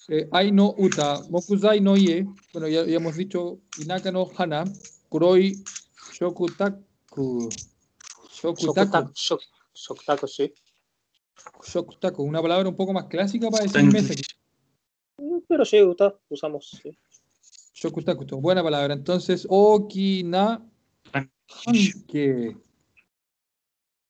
[0.08, 4.64] Eh, ai no uta, mokuzai no ie, bueno, ya, ya hemos dicho, inaka no hana,
[5.12, 5.62] Kuroi
[6.14, 7.51] Shokutaku.
[8.31, 9.12] Shokutaku.
[9.75, 10.55] Shokutaku, sí.
[11.62, 14.14] Shokutaku, una palabra un poco más clásica para decir mesa.
[15.18, 16.81] Mm, pero sí, gusta, usamos.
[16.83, 16.98] Sí.
[17.75, 18.94] Shokutaku, buena palabra.
[18.94, 20.66] Entonces, Okina
[21.12, 22.57] Hanke.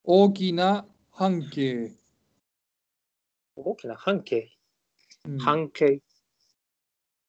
[0.04, 0.86] Okina
[1.18, 1.96] Hanke.
[3.56, 4.52] Okina Hanke.
[5.24, 5.40] Mm.
[5.40, 6.02] Hanke.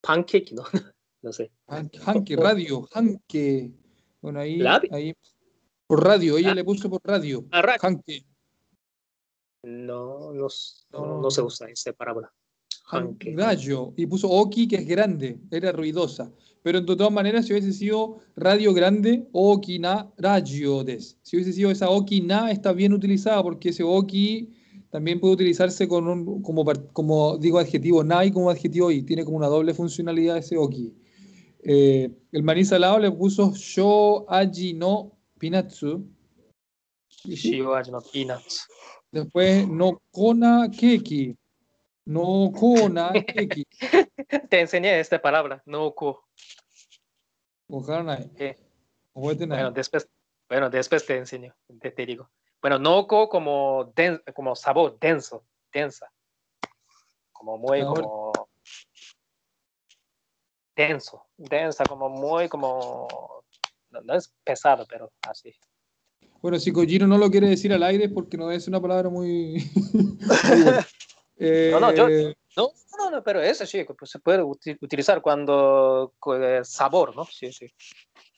[0.04, 0.64] Pancake の
[1.24, 1.52] no sé.
[1.68, 3.72] Hanke, radio, Hanke.
[4.22, 5.14] Bueno, ahí, ahí.
[5.88, 6.56] Por radio, ella Ah.
[6.56, 7.46] le puso por radio.
[7.52, 8.26] Ah, Hanke.
[9.64, 10.48] No, no,
[10.92, 11.94] No, no, se usa esa.
[11.98, 13.34] Han- Hanke.
[13.36, 13.94] Radio.
[13.96, 16.32] Y puso Oki, que es grande, era ruidosa.
[16.62, 21.18] Pero de todas maneras, si hubiese sido radio grande, Okina Radio des.
[21.22, 24.50] Si hubiese sido esa Okina, está bien utilizada porque ese Oki
[24.90, 29.02] también puede utilizarse con un, como, como digo adjetivo na y como adjetivo i.
[29.04, 30.94] Tiene como una doble funcionalidad ese Oki.
[31.66, 36.06] Eh, el maní salado le puso Sho Aji no Pinatsu.
[37.26, 38.68] Shio aji no peanuts.
[39.12, 41.38] Después no Kona Keki.
[42.06, 43.64] No Kona Keki.
[44.50, 46.26] Te enseñé esta palabra, no ko.
[48.38, 48.58] Eh.
[49.56, 50.10] Bueno, después,
[50.50, 52.30] bueno, después te enseño, te, te digo.
[52.62, 56.12] Bueno, no ko como, den- como sabor, denso, densa.
[57.32, 58.34] Como muy Ahora- como
[60.76, 63.08] denso, densa, como muy como
[63.92, 65.54] no, no es pesado, pero así.
[66.42, 69.56] Bueno, si Kojiro no lo quiere decir al aire porque no es una palabra muy.
[71.38, 72.08] Eh, No, no, yo-
[72.56, 77.26] No, no, no, pero eso sí, pues se puede uti- utilizar cuando el sabor, ¿no?
[77.26, 77.66] Sí, sí.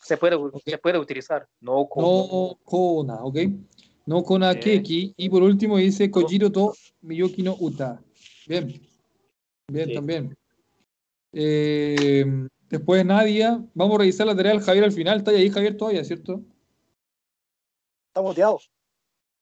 [0.02, 1.46] Se puede, u- se puede utilizar.
[1.60, 3.38] No, con, No kona, ¿ok?
[4.06, 4.60] No kona Sí.
[4.60, 5.14] keki.
[5.18, 8.02] Y por último dice Kojiro to Miyoki no uta.
[8.48, 8.82] Bien.
[9.68, 9.94] Bien, Sí.
[9.94, 10.38] también.
[11.34, 12.26] Eh,
[12.70, 13.64] después Nadia.
[13.74, 15.18] Vamos a revisar la tarea del Javier al final.
[15.20, 16.42] Está ahí Javier todavía, ¿cierto?
[18.08, 18.60] Está boteado.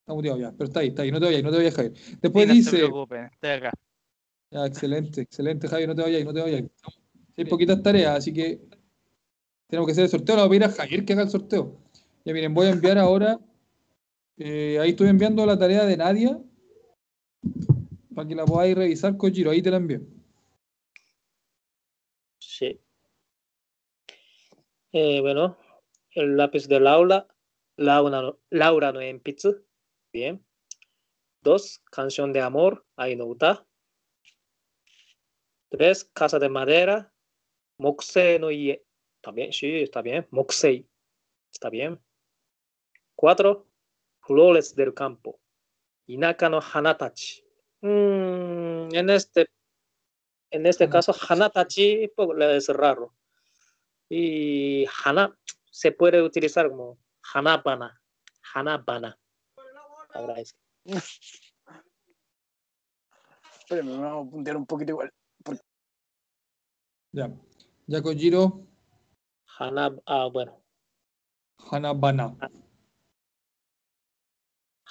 [0.01, 1.11] Está muteado ya, pero está ahí, está ahí.
[1.11, 1.93] No te vayas, no te vayas, Javier.
[2.21, 2.77] Después Sí, no se dice.
[2.77, 3.71] preocupen, estoy acá.
[4.51, 6.63] Ya, excelente, excelente, Javier, no te vayas, no te vayas.
[7.37, 8.61] Hay poquitas tareas, así que
[9.67, 10.35] tenemos que hacer el sorteo.
[10.35, 11.79] Le voy a pedir a Javier que haga el sorteo.
[12.25, 13.39] Ya miren, voy a enviar ahora.
[14.37, 16.39] eh, ahí estoy enviando la tarea de Nadia
[18.13, 19.49] para que la podáis revisar, Kojiro.
[19.51, 20.01] Ahí te la envío.
[22.39, 22.79] Sí.
[24.93, 25.57] Eh, bueno,
[26.11, 27.27] el lápiz de Laura,
[27.77, 29.65] Laura, no- Laura no Enpitsu.
[30.13, 30.45] Bien.
[31.41, 33.65] Dos, canción de amor, Ai no Uta.
[35.69, 37.11] Tres, casa de madera,
[37.79, 38.85] Mokusei no Ie.
[39.21, 40.27] También, sí, está bien.
[40.31, 40.87] Mokusei.
[41.51, 41.99] Está bien.
[43.15, 43.67] Cuatro,
[44.21, 45.39] flores del campo,
[46.07, 47.43] Inaka no Hanatachi.
[47.81, 49.47] Mm, en este
[50.51, 53.15] en este caso, Hanatachi pues, es raro.
[54.15, 55.35] Y Hana
[55.71, 56.99] se puede utilizar como
[57.33, 57.99] Hanabana.
[58.53, 59.17] Hanabana.
[60.13, 60.55] Ahora es.
[63.57, 65.11] Espérenme, me vamos a puntear un poquito igual.
[67.11, 67.31] Ya.
[67.87, 68.67] Ya Kojiro,
[69.57, 70.63] Hana, ah, bueno,
[71.71, 72.37] Hanabana.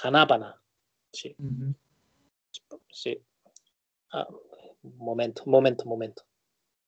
[0.02, 0.60] Hanabana.
[1.12, 1.76] Sí, Ujú.
[2.90, 3.24] sí.
[4.12, 4.26] Ah,
[4.82, 6.24] momento, momento, momento.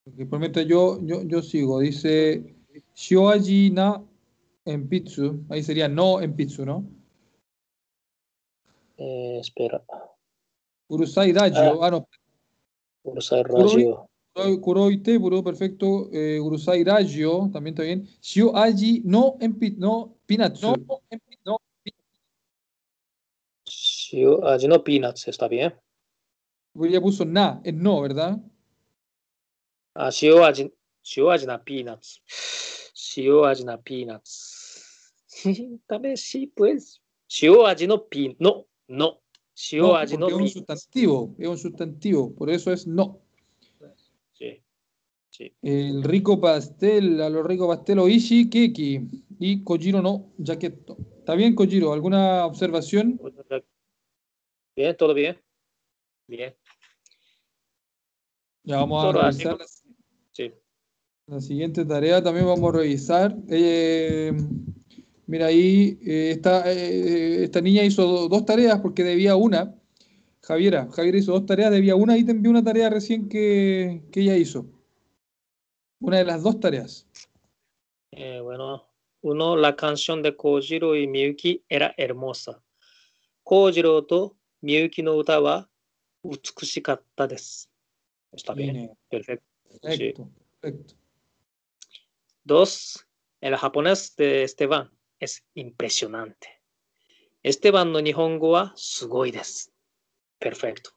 [0.07, 1.81] Ok, por mientras yo, yo, yo sigo.
[1.81, 2.55] Dice
[2.95, 4.03] Shioaji na
[4.65, 5.45] en Pitsu.
[5.49, 6.85] Ahí sería no en Pitsu, ¿no?
[8.97, 9.83] Eh, espera.
[10.89, 11.83] Urusai Dajo.
[11.83, 12.09] Ah, no.
[13.03, 14.09] Urusai Radio.
[14.35, 16.11] Kuroi- Kuroi Teburo, perfecto.
[16.13, 18.07] Eh, Urusai también está bien.
[18.21, 20.75] Shio Aji no en pi- no Pinatsu.
[21.47, 21.59] No,
[23.65, 25.73] Shio Aji no Peanuts, está bien.
[26.91, 28.39] ya puso na, es no, ¿verdad?
[29.95, 30.73] Ah, Shio Aji,
[31.03, 32.21] Shio Aji na Peanuts.
[32.95, 35.15] Shio Aji na Peanuts.
[35.87, 37.01] También sí, pues.
[37.29, 38.37] Shio Aji no Pin.
[38.41, 39.21] No, no.
[39.55, 43.21] Shio No, Aji porque no es un sustantivo, es un sustantivo, por eso es no.
[44.33, 44.61] Sí.
[45.31, 45.55] Sí.
[45.63, 49.01] El rico pastel, a los ricos pastel Oishi Keki
[49.39, 50.97] y Kojiro no Jaquetto.
[51.19, 51.93] ¿Está bien, Kojiro?
[51.93, 53.21] ¿Alguna observación?
[54.77, 55.41] Bien, todo bien.
[56.27, 56.55] Bien.
[58.65, 59.67] Ya vamos a revisar la,
[60.35, 60.53] Sí.
[61.29, 63.37] la siguiente tarea, también vamos a revisar.
[63.49, 64.33] Eh,
[65.27, 69.75] mira, ahí eh, esta, eh, esta niña hizo do- dos tareas porque debía una.
[70.43, 74.21] Javiera, Javiera hizo dos tareas, debía una y te envió una tarea recién que, que
[74.23, 74.67] ella hizo.
[76.01, 77.07] Una de las dos tareas.
[78.13, 78.85] Bueno,
[79.23, 82.63] uno, la canción de Kojiro y Miyuki era hermosa.
[83.43, 85.71] Kojiro to Miyuki no uta wa
[86.23, 87.69] utsukushikatta desu.
[88.33, 89.47] Está bien, Bien, perfecto.
[89.81, 90.31] Perfecto, sí.
[90.61, 90.95] perfecto.
[92.45, 93.07] Dos,
[93.41, 96.63] el japonés de Esteban es impresionante.
[97.43, 99.33] Esteban no Nihongo wa sugoi.
[100.39, 100.91] Perfecto.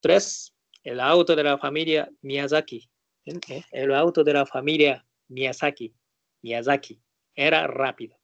[0.00, 2.90] Tres, el auto de la familia Miyazaki.
[3.24, 3.38] ¿Eh?
[3.48, 3.62] ¿Eh?
[3.70, 5.94] El auto de la familia Miyazaki.
[6.42, 7.00] Miyazaki.
[7.34, 8.16] Era rápido.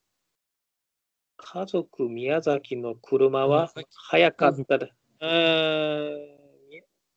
[1.37, 3.73] Kazoku Miyazaki no kuruma wa
[4.11, 4.97] hayakatta.
[5.21, 6.38] Ah.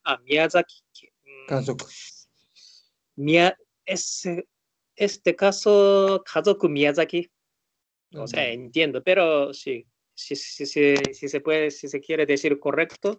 [0.05, 1.11] あ、宮崎県。
[1.49, 1.87] うん Kazoku.
[3.19, 3.57] Mia-
[3.87, 4.47] ese-
[4.97, 7.31] este caso, Kazoku Miyazaki,
[8.15, 12.59] o sea, entiendo, pero sí, si, si, si, si se puede, si se quiere decir
[12.59, 13.19] correcto,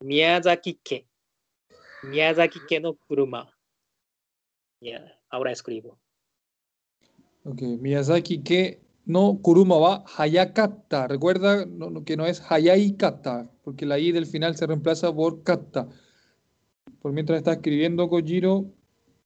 [0.00, 1.06] Miyazaki que,
[2.04, 3.52] Miyazaki que no kuruma.
[4.80, 5.98] Ya, ahora escribo.
[7.44, 8.80] Ok, Miyazaki que
[9.11, 11.07] no Kuruma wa Hayakata.
[11.07, 15.43] Recuerda no- no- que no es Hayaikata, porque la I del final se reemplaza por
[15.43, 15.87] Kata.
[17.01, 18.65] Por mientras está escribiendo Kojiro,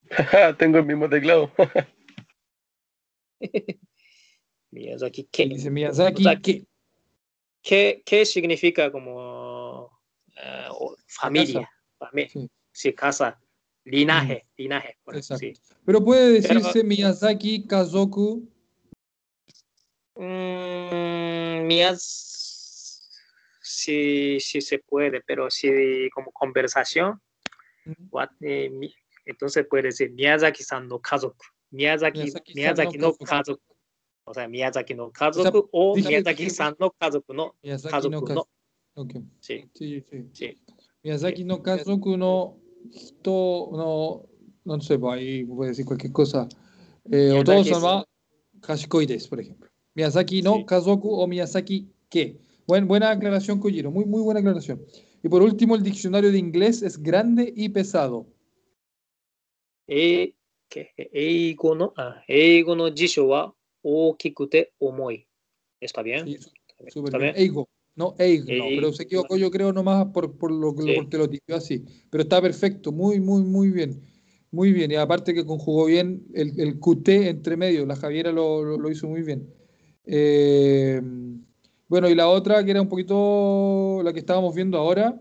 [0.59, 1.51] Tengo el mismo teclado.
[4.71, 5.45] Miyazaki que.
[5.47, 6.65] dice Miyazaki O sea, que.
[7.61, 9.89] ¿Qué, qué significa como
[10.37, 10.67] eh,
[11.07, 11.67] familia?
[11.99, 12.49] Fami- Sí.
[12.71, 13.39] sí, casa,
[13.85, 14.97] linaje, linaje.
[15.03, 15.39] bueno, Exacto.
[15.39, 15.53] sí.
[15.83, 18.47] Pero puede Pero- decirse Miyazaki Kazoku.
[20.15, 23.01] Mm, mías,
[23.61, 27.19] sí, sí se puede, pero si como conversación,
[28.11, 28.93] what, eh, mi-
[29.25, 31.45] entonces puede decir Miyazaki-san no kazoku.
[31.71, 33.75] Miyazaki, Miyazaki-san Miyazaki no kazoku.
[34.27, 38.27] O sea, Miyazaki no kazoku o Miyazaki-san no kazoku no Miyazaki kazoku no no.
[38.27, 38.49] Kazoku.
[38.95, 39.13] Ok.
[39.41, 40.29] Sí, Sí, sí.
[40.33, 40.57] sí.
[41.03, 42.57] Miyazaki no Kazoku no
[42.91, 44.25] Hito no
[44.63, 46.47] no sé, ahí puede decir cualquier cosa.
[47.11, 48.05] Eh, o Miyazaki todos es- son más
[48.61, 49.69] Kashikoi desu, por ejemplo.
[49.95, 50.65] Miyazaki no.
[50.65, 52.37] Kazoku o Miyazaki qué.
[52.67, 53.91] Buen, buena aclaración, Kojiro.
[53.91, 54.85] Muy, muy buena aclaración.
[55.23, 58.27] Y por último, el diccionario de inglés es grande y pesado.
[59.87, 60.35] E,
[60.69, 60.91] ¿qué?
[60.97, 62.85] Eigo no, ah, no
[64.79, 65.27] omoi.
[65.79, 66.27] ¿Está bien?
[66.27, 67.33] Sí, bien.
[67.35, 67.69] Eigo.
[67.95, 68.45] No, eigo.
[68.53, 70.93] No, pero se equivocó yo creo nomás por, por lo que sí.
[70.95, 71.85] porque lo dijo así.
[72.09, 74.01] Pero está perfecto, muy, muy, muy bien.
[74.51, 78.77] Muy bien, y aparte que conjugó bien el, el QT entre medio, la Javiera lo,
[78.77, 79.53] lo hizo muy bien.
[80.05, 81.01] Eh,
[81.87, 85.17] bueno, y la otra que era un poquito la que estábamos viendo ahora,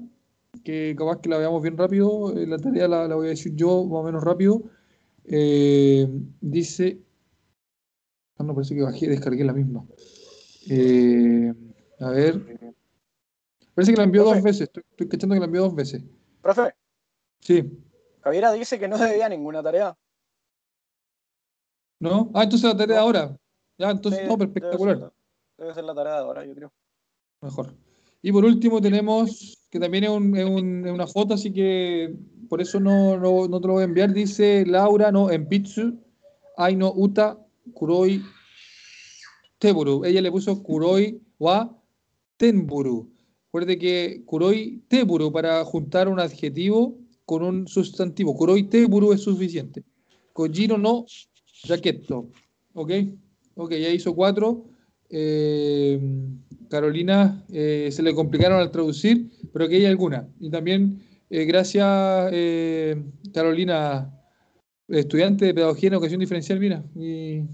[0.62, 3.55] que capaz que la veamos bien rápido, eh, la tarea la, la voy a decir
[3.55, 4.62] yo más o menos rápido.
[5.26, 6.07] Eh,
[6.41, 7.01] dice.
[8.37, 9.85] Ah, no, parece que bajé, descargué la misma.
[10.68, 11.53] Eh,
[12.01, 12.74] a ver.
[13.74, 14.62] Parece que la envió dos veces.
[14.62, 16.03] Estoy, estoy cachando que la envió dos veces.
[16.43, 16.74] Profe,
[17.41, 17.62] Sí.
[18.22, 19.97] Javiera dice que no debía ninguna tarea.
[22.01, 22.30] ¿No?
[22.35, 23.03] Ah, entonces la tarea No.
[23.03, 23.37] ahora.
[23.78, 24.98] Ya, entonces, Sí, no, pero debe espectacular.
[24.98, 25.12] ser-
[25.58, 26.72] Debe ser la tarea de ahora, yo creo.
[27.40, 27.74] Mejor.
[28.22, 32.14] Y por último tenemos, que también es, un- es un- es una foto, así que
[32.48, 34.12] por eso no, no, no te lo voy a enviar.
[34.12, 35.98] Dice Laura, no, en Pitsu,
[36.56, 37.38] Aino Uta,
[37.72, 38.22] Kuroi
[39.58, 40.04] Teburu.
[40.04, 41.76] Ella le puso Kuroi wa
[42.36, 43.10] Tenburu.
[43.46, 48.34] Recuerde que Kuroi Teburu para juntar un adjetivo con un sustantivo.
[48.36, 49.84] Kuroi Teburu es suficiente.
[50.32, 51.06] Kojiro no
[51.66, 52.30] Jaquetto.
[52.74, 52.90] ¿Ok?
[53.57, 54.64] Ok, ya hizo cuatro.
[55.11, 56.00] Eh,
[56.68, 60.28] Carolina eh, se le complicaron al traducir, pero que hay alguna.
[60.40, 61.84] Y también, eh, gracias,
[63.32, 64.12] Carolina,
[64.88, 67.46] estudiante de pedagogía en educación diferencial, mira, mi,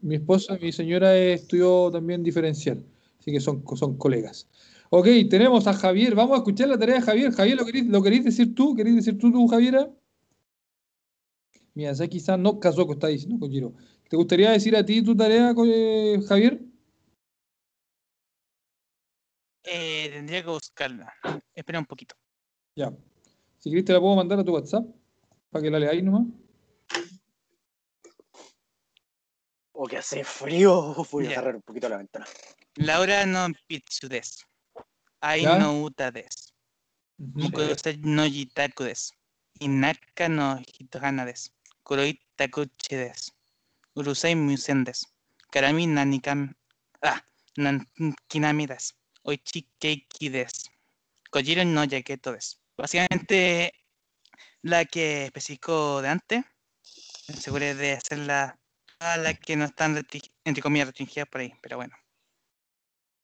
[0.00, 2.84] mi esposa, mi señora estudió también diferencial,
[3.18, 4.48] así que son, son colegas.
[4.90, 7.32] Ok, tenemos a Javier, vamos a escuchar la tarea de Javier.
[7.32, 7.56] Javier,
[7.88, 8.74] ¿lo querés, decir tú?
[8.74, 9.90] ¿Querés decir tú, tú Javiera?
[11.74, 13.72] Miyazaki-san no Kazoko está diciendo Kojiro.
[14.12, 16.60] ¿Te gustaría decir a ti tu tarea, eh, Javier?
[19.64, 21.14] Eh, tendría que buscarla.
[21.54, 22.14] Espera un poquito.
[22.76, 22.92] Ya.
[23.56, 24.84] Si querés te la puedo mandar a tu WhatsApp
[25.48, 26.26] para que la leáis nomás.
[29.72, 30.94] O que hace frío.
[31.10, 31.34] Voy a Ya.
[31.36, 32.26] cerrar un poquito la ventana.
[32.74, 34.44] Laura no pitsu desu.
[35.22, 36.52] Ai no uta desu.
[37.18, 37.48] Ujú.
[37.48, 39.14] Mukosei no jitaku desu.
[39.60, 41.48] Inaka no hitohana desu.
[41.82, 43.08] Kuroi takuchi.
[43.94, 45.06] Urusei musen desu.
[45.52, 46.54] Karami nanikam.
[47.02, 47.20] Ah,
[47.58, 48.94] nankinami desu.
[49.24, 50.70] Oichi keiki desu.
[51.30, 52.56] Kojiro no yaketo desu.
[52.76, 53.72] Básicamente,
[54.62, 56.44] la que especificó de antes.
[57.28, 58.58] Me aseguré de hacerla
[58.98, 60.04] a las que no están,
[60.44, 61.52] entre comillas, restringidas por ahí.
[61.60, 61.94] Pero bueno.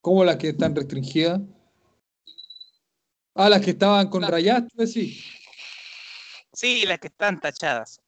[0.00, 1.40] ¿Cómo las que están restringidas?
[3.34, 5.24] Ah, las que estaban con tú decís.
[6.52, 8.00] Sí, las que están tachadas.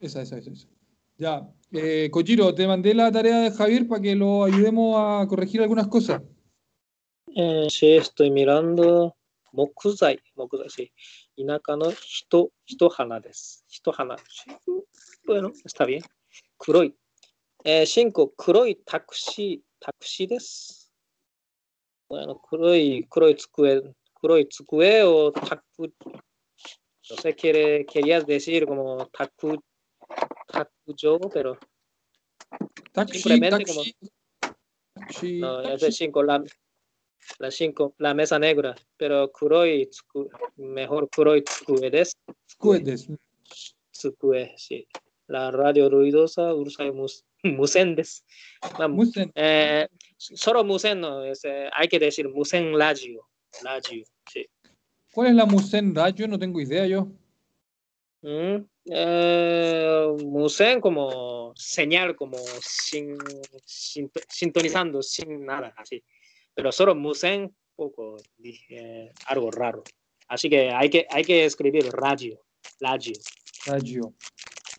[0.00, 0.50] Esa, esa, esa.
[0.50, 0.77] esa.
[1.18, 1.44] Ya.
[1.72, 5.88] Eh, Kojiro, te mandé la tarea de Javier para que lo ayudemos a corregir algunas
[5.88, 6.22] cosas.
[7.34, 9.16] Eh, sí, estoy mirando.
[9.50, 10.92] Mokuzai, mokuzai, sí.
[11.36, 13.64] Inaka no hito, hitohana desu.
[13.68, 14.16] Hitohana.
[15.24, 16.02] Bueno, está bien.
[16.56, 16.94] Kuroi.
[17.64, 20.88] Eh, cinco, kuroi takushi, takushi desu.
[22.08, 25.92] Bueno, kuroi, kuroi tsukue, kuroi tsukue o taku.
[27.10, 29.58] No sé, quiere, querías decir como taku,
[30.46, 31.58] takujo, pero
[32.92, 33.94] Taxi, Simplemente taxi.
[34.94, 36.42] taxi, No, es de 5, la,
[37.38, 42.14] la cinco, la mesa negra, pero kuroi, tsuku- mejor kuroi tsukue desu,
[42.58, 43.08] Cohetes.
[43.92, 44.86] tsukue, sí.
[45.28, 48.22] La radio ruidosa, urusai mus, musen desu.
[48.78, 49.30] Ma- Musen.
[49.34, 49.86] eh,
[50.16, 53.28] solo musen no, es, eh, hay que decir musen radio,
[53.62, 54.46] radio, sí.
[55.12, 56.28] ¿Cuál es la Musen Radio?
[56.28, 57.08] No tengo idea yo.
[58.22, 63.16] Mm, eh, musen como señal, como sin,
[63.64, 66.02] sin- sintonizando, sin nada, así.
[66.54, 69.84] Pero solo musen, poco, dije, algo raro.
[70.28, 72.40] Así que hay que, hay que escribir radio,
[72.80, 73.12] radio.
[73.66, 74.12] Radio.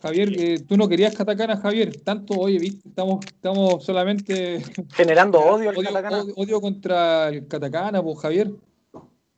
[0.02, 1.92] Javier, eh, tú no querías katakana, Javier.
[2.02, 4.62] Tanto, oye, viste, estamos, estamos solamente
[4.94, 6.22] Generando odio al odio, katakana.
[6.22, 8.50] odio- odio contra el katakana, pues Javier.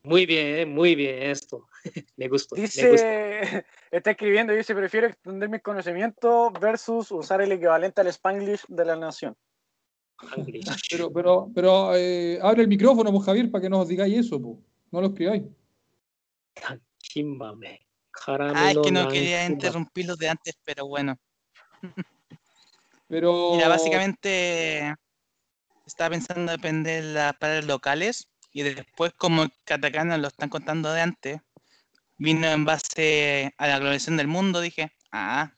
[0.04, 1.68] Muy bien, muy bien esto.
[2.16, 2.56] me gusta.
[2.56, 3.64] me gusta.
[3.92, 8.86] Está escribiendo y dice, prefiero extender mis conocimientos versus usar el equivalente al Spanglish de
[8.86, 9.36] la nación.
[10.34, 10.88] English.
[10.90, 14.56] Pero, pero, pero eh, abre el micrófono, pues Javier, para que nos digáis eso, pues.
[14.90, 15.42] No lo escribáis.
[16.64, 16.78] Ah,
[18.70, 21.18] es que no quería interrumpir los de antes, pero bueno.
[23.08, 23.52] Pero.
[23.52, 24.94] Mira, básicamente
[25.84, 30.90] estaba pensando en aprender las palabras locales Y después, como el katakana lo están contando
[30.92, 31.40] de antes,
[32.18, 35.52] vino en base a la globalización del mundo, dije, ah,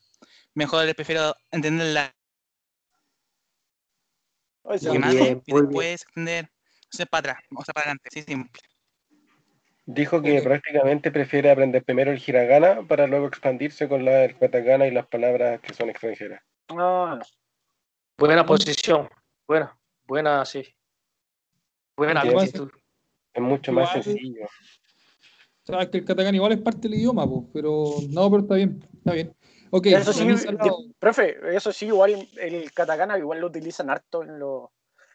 [0.55, 2.15] mejor les prefiero entender la
[4.67, 7.75] Oye, sí, Muy imagen bien, y muy después extender, o sea, para atrás, o sea,
[7.75, 8.63] para adelante, sí, simple.
[9.87, 14.87] Dijo que prácticamente prefiere aprender primero el hiragana para luego expandirse con la, el katakana
[14.87, 16.43] y las palabras que son extranjeras.
[16.71, 17.21] ah,
[18.17, 19.11] Buena posición.
[19.47, 20.65] Buena, buena, sí.
[21.97, 22.71] Buena Sí, actitud.
[23.35, 24.47] Es mucho más sencillo.
[25.67, 28.55] O sea, que el katakana igual es parte del idioma, pues, pero no, pero está
[28.55, 29.35] bien, está bien.
[29.71, 30.27] Ok, Eso sí,
[30.99, 34.69] profe, eso sí, igual el katakana igual lo utilizan harto en, los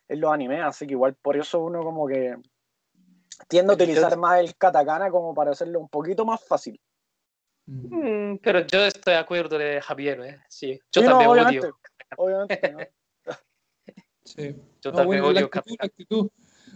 [0.08, 2.36] en los animes, así que igual por eso uno como que
[3.48, 6.80] tiende a utilizar más el katakana como para hacerlo un poquito más fácil.
[7.68, 8.38] Mm.
[8.42, 10.40] Pero yo estoy de acuerdo de Javier, ¿eh?
[10.50, 10.80] Sí.
[10.92, 11.78] Yo Sí, no, también obviamente, odio.
[12.18, 12.80] obviamente, ¿no?
[14.26, 14.56] Sí.
[14.82, 16.30] Yo No, también bueno, la odio actitud, la actitud.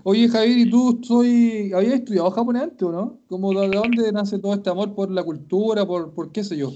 [0.05, 3.21] Oye, Javier, ¿y tú soy, habías estudiado japonés antes o no?
[3.29, 6.57] ¿Cómo, de, de dónde nace todo este amor por la cultura, por, por qué sé
[6.57, 6.71] yo?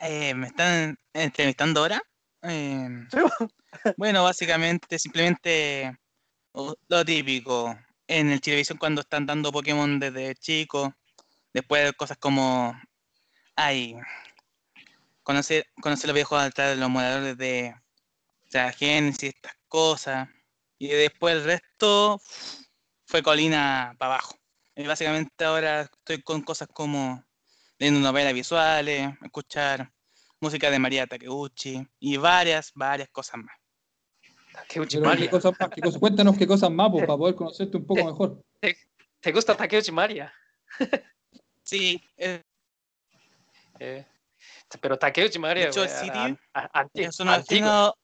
[0.00, 2.02] Eh, ¿Me están entrevistando ahora?
[2.42, 3.18] Eh, Sí,
[3.96, 5.96] bueno, básicamente, simplemente
[6.88, 7.78] lo típico.
[8.08, 10.92] En el Chilevisión cuando están dando Pokémon desde chico,
[11.54, 12.74] después cosas como,
[13.54, 13.94] ay,
[15.22, 17.72] conocer, conocer los viejos de los moradores de
[18.50, 20.28] sea, Genesis, estas cosas.
[20.78, 22.20] Y después el resto
[23.06, 24.36] fue colina para abajo.
[24.74, 27.24] Y básicamente ahora estoy con cosas como
[27.78, 29.90] leyendo novelas visuales, escuchar
[30.40, 33.56] música de María Takeuchi y varias, varias cosas más.
[34.52, 35.30] Takeuchi Pero, ¿qué Maria.
[35.30, 35.70] cosas más?
[35.70, 38.42] ¿Qué cosas- cuéntanos qué cosas más, pues, para poder conocerte un poco mejor.
[39.20, 40.32] ¿Te gusta Takeuchi Maria?
[41.62, 42.42] Sí, eh,
[43.78, 44.04] Eh,
[44.80, 47.94] pero Takeuchi Maria De hecho, el a- anti- eso no, antiguo.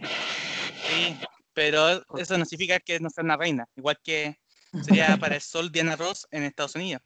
[0.00, 1.16] Sí,
[1.52, 4.38] pero eso no significa que no sea una reina, igual que
[4.82, 7.02] sería para el sol Diana Ross en Estados Unidos.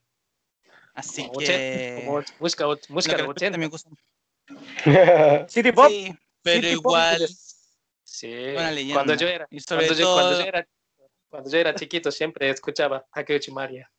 [0.94, 2.02] Así Como que...
[2.04, 3.58] Como música, och- lo música que de respecta a 80.
[3.58, 3.90] mi gusto-
[5.48, 6.12] City Pop, Sí,
[6.42, 7.28] pero City Pop, igual...
[8.04, 8.26] Sí.
[8.28, 8.94] Buena leyenda.
[8.94, 10.68] Cuando yo era, Y sobre cuando yo, cuando todo- yo era,
[11.28, 13.90] cuando yo era chiquito siempre escuchaba Takeuchi Maria.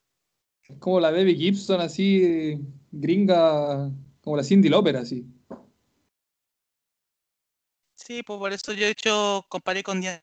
[0.80, 2.60] Como la Debbie Gibson, así,
[2.92, 3.90] gringa,
[4.22, 5.26] como la Cindy Lauper, así.
[8.12, 10.22] Sí, pues por eso yo he hecho, comparé con Diana.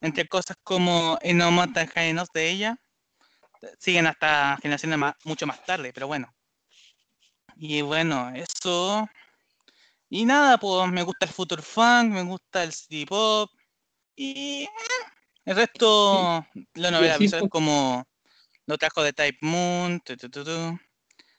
[0.00, 2.78] Entre cosas como Enomotan Jaenos de ella,
[3.78, 6.34] siguen hasta generaciones más- mucho más tarde, pero bueno.
[7.56, 9.06] Y bueno, eso.
[10.08, 13.50] Y nada, pues me gusta el Future Funk, me gusta el City Pop.
[14.14, 14.68] Y eh,
[15.44, 16.42] el resto,
[16.72, 18.02] las novelas así visuales fue- como
[18.64, 20.78] los trabajos de Type Moon, tu, tu, tu, tu,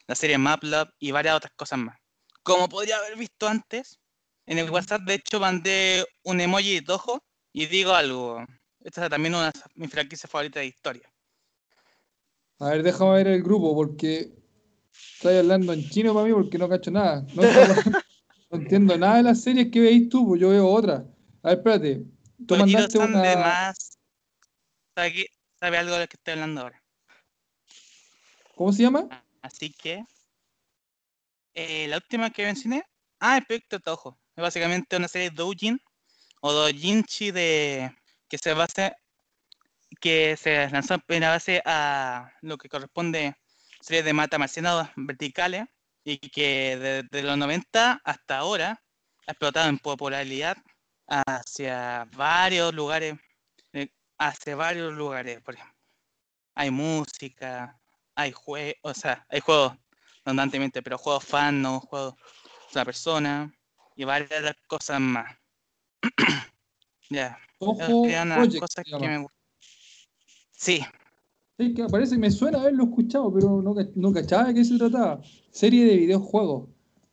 [0.06, 1.97] la serie MapLab y varias otras cosas más.
[2.48, 3.98] Como podría haber visto antes,
[4.46, 7.22] en el WhatsApp de hecho mandé un emoji de ojo
[7.52, 8.42] y digo algo.
[8.80, 11.12] Esta es también una de mis franquicias favoritas de historia.
[12.58, 14.32] A ver, déjame ver el grupo, porque
[15.12, 17.22] estoy hablando en chino para mí, porque no cacho nada.
[17.34, 17.42] No,
[18.50, 21.04] entiendo nada de las series que veis tú, pues yo veo otras.
[21.42, 22.02] A ver, espérate.
[22.46, 23.36] Tú mandaste San de una...
[23.36, 23.98] más
[24.94, 25.30] sabe, que-
[25.60, 26.82] sabe algo de lo que estoy hablando ahora.
[28.54, 29.06] ¿Cómo se llama?
[29.42, 30.02] Así que
[31.54, 32.84] eh, la última que mencioné,
[33.20, 34.18] ah, el proyecto Toho.
[34.36, 35.80] Es básicamente una serie de doujin
[36.40, 37.92] o doujinshi de
[38.28, 38.96] que se basa
[40.00, 43.34] que se lanzó en primera base a lo que corresponde
[43.80, 45.66] series de mata marcianos verticales
[46.04, 48.82] y que desde los 90 hasta ahora
[49.26, 50.56] ha explotado en popularidad
[51.06, 53.14] hacia varios lugares,
[53.72, 53.88] eh,
[54.18, 55.74] hacia varios lugares, por ejemplo.
[56.54, 57.78] Hay música,
[58.14, 59.76] hay juegos, o sea, hay juegos
[60.28, 62.14] redundantemente, pero juegos fan, no juegos
[62.74, 63.54] una persona
[63.96, 65.36] y varias cosas más.
[67.10, 69.38] ya, serían las cosas que me gustan.
[70.50, 70.84] Sí,
[71.58, 74.78] Sí, que parece que me suena haberlo escuchado, pero no, no cachaba de qué se
[74.78, 75.20] trataba.
[75.50, 76.68] Serie de videojuegos.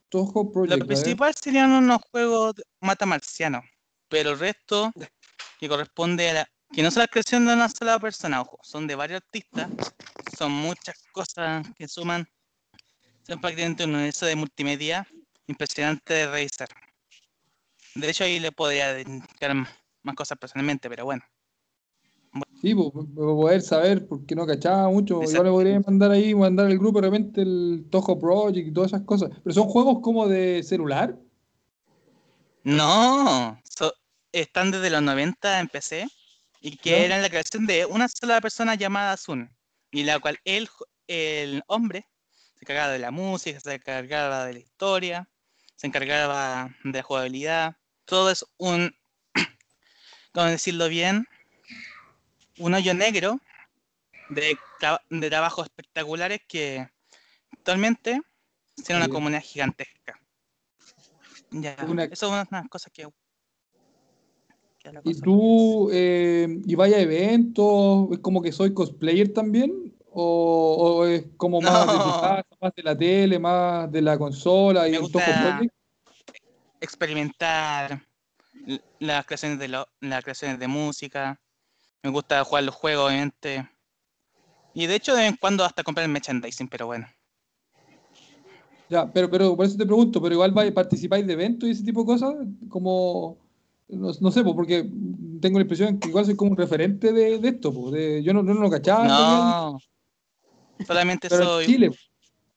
[0.09, 0.79] Toho Project.
[0.79, 3.63] lo principal serían unos juegos de mata marciano,
[4.07, 4.91] pero el resto
[5.59, 8.85] que corresponde a la, que no es la creación de una sola persona, ojo, son
[8.85, 9.67] de varios artistas,
[10.37, 12.27] son muchas cosas que suman,
[13.27, 15.07] son prácticamente un universo de multimedia
[15.47, 16.69] impresionante de revisar.
[17.95, 21.23] De hecho, ahí le podría dedicar más cosas personalmente, pero bueno.
[22.61, 25.21] Sí, pues, para poder saber, porque no cachaba mucho.
[25.21, 25.43] Exacto.
[25.43, 29.05] me podría mandar ahí, mandar al grupo de repente el Toho Project y todas esas
[29.05, 29.29] cosas.
[29.43, 31.17] Pero son juegos como de celular.
[32.63, 33.93] No, so-
[34.31, 36.07] están desde los 90 en PC
[36.59, 36.97] y que ¿Ya?
[36.97, 39.49] eran la creación de una sola persona llamada Sun,
[39.91, 40.67] y la cual él,
[41.07, 42.05] el hombre
[42.57, 45.29] se cargaba de la música, se cargaba de la historia
[45.75, 47.75] se encargaba de la jugabilidad.
[48.05, 48.95] Todo es un,
[50.33, 51.27] ¿cómo decirlo bien?
[52.57, 53.39] Un hoyo negro
[54.29, 56.87] de, tra- de trabajos espectaculares que
[57.51, 58.21] actualmente
[58.85, 60.19] tiene una comunidad gigantesca.
[61.51, 63.07] Ya, Una- eso es una de las cosas que...
[65.03, 69.94] ¿Y cosa- tú, eh, y vaya a eventos, es como que soy cosplayer también?
[70.17, 72.21] ¿O, o es como más de tu No.
[72.21, 75.73] casa, más de la tele, más de la consola y Me Project?
[76.79, 78.01] experimentar
[78.99, 81.37] las creaciones de lo- las creaciones de música.
[82.01, 83.67] Me gusta jugar los juegos, obviamente.
[84.73, 87.07] Y de hecho, de vez en cuando hasta comprar el merchandising, pero bueno.
[88.87, 92.01] Ya, pero, pero por eso te pregunto, pero igual participáis de eventos y ese tipo
[92.01, 92.35] de cosas,
[92.69, 93.37] como,
[93.89, 94.89] no, no sé, porque
[95.41, 98.33] tengo la impresión que igual soy como un referente de, de esto, pues, de- yo
[98.33, 99.77] no, no lo cachaba, No.
[100.85, 101.91] Solamente soy Chile,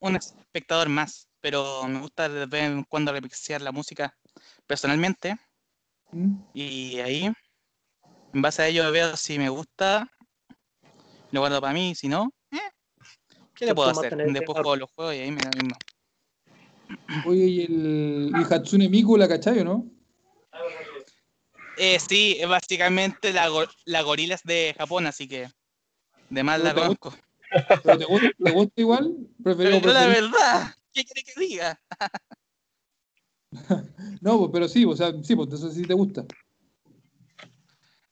[0.01, 4.17] un espectador más, pero me gusta de vez en cuando remixear la música
[4.67, 5.37] personalmente.
[6.13, 6.35] ¿Mm?
[6.53, 7.31] Y ahí,
[8.33, 10.11] en base a ello, veo si me gusta,
[11.31, 12.59] lo guardo para mí, si no, eh,
[13.55, 14.13] ¿qué le puedo hacer?
[14.33, 15.77] Después juego los juegos y ahí me da mismo.
[17.27, 19.87] Oye, y el y Hatsune Miku, la cachai, ¿o no?
[21.77, 25.49] Eh, sí, es básicamente la, go- la gorilas de Japón, así que
[26.31, 27.15] de más la conozco.
[27.83, 29.17] ¿Pero te gusta, te gusta igual?
[29.43, 31.81] Prefiero, Pero la verdad, ¿qué quiere que diga?
[34.21, 36.25] No, pues, pero sí, o sea, sí, pues eso sí te gusta.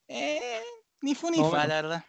[0.09, 0.63] Eh,
[1.03, 1.67] ni fu ni No, fa, bueno.
[1.69, 2.05] la verdad.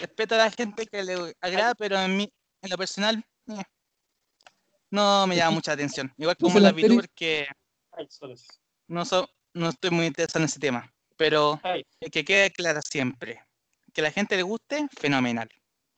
[0.00, 2.32] Respeto a la gente que le agrada, pero en, mí,
[2.62, 3.62] en lo personal, eh,
[4.90, 6.12] no me llama mucha atención.
[6.16, 7.46] Igual como Entonces, la VTubers que
[8.88, 10.92] no, so- no estoy muy interesado en ese tema.
[11.16, 11.60] Pero
[12.10, 13.42] que quede claro siempre.
[13.92, 15.48] Que a la gente le guste, fenomenal.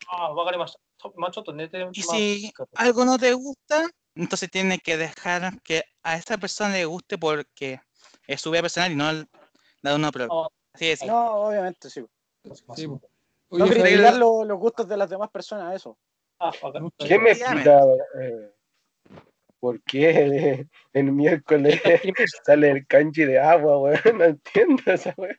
[0.09, 0.79] あー、わかりました。
[0.97, 6.85] とまあ、ちょっと寝てます Y si algo no te gusta, entonces tienes que dejar que a esa persona le
[6.85, 7.79] guste porque
[8.27, 9.27] es su vida personal y no el-
[9.81, 10.33] la de una prueba.
[10.33, 11.03] Oh, Así es.
[11.03, 12.05] No, obviamente, sí.
[12.75, 13.01] Sí, pues.
[13.51, 13.81] No Oye, criticar
[14.13, 15.97] Javier, lo- los gustos de las demás personas, eso.
[16.39, 16.91] あ、わかる。
[16.97, 17.69] ¿Quién me Efectivamente.
[17.69, 17.85] explica
[18.21, 18.55] eh,
[19.59, 21.81] por qué el miércoles
[22.43, 23.99] sale el kanji de agua, weón?
[24.17, 25.37] No entiendo esa weón.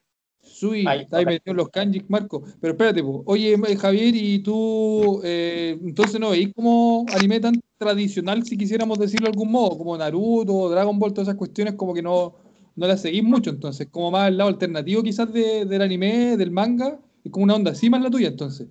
[0.52, 1.30] Sui, Ahí, está ahí ok.
[1.30, 2.44] metido en los kanjis, Marco.
[2.60, 3.24] Pero espérate, po.
[3.26, 9.00] oye, eh, Javier, ¿y tú eh, entonces no veis como anime tan tradicional, si quisiéramos
[9.00, 12.36] decirlo de algún modo, como Naruto, Dragon Ball, todas esas cuestiones, como que no,
[12.76, 16.52] no las seguís mucho, entonces, como más el lado alternativo quizás de- del anime, del
[16.52, 18.68] manga, es como una onda así más la tuya, entonces.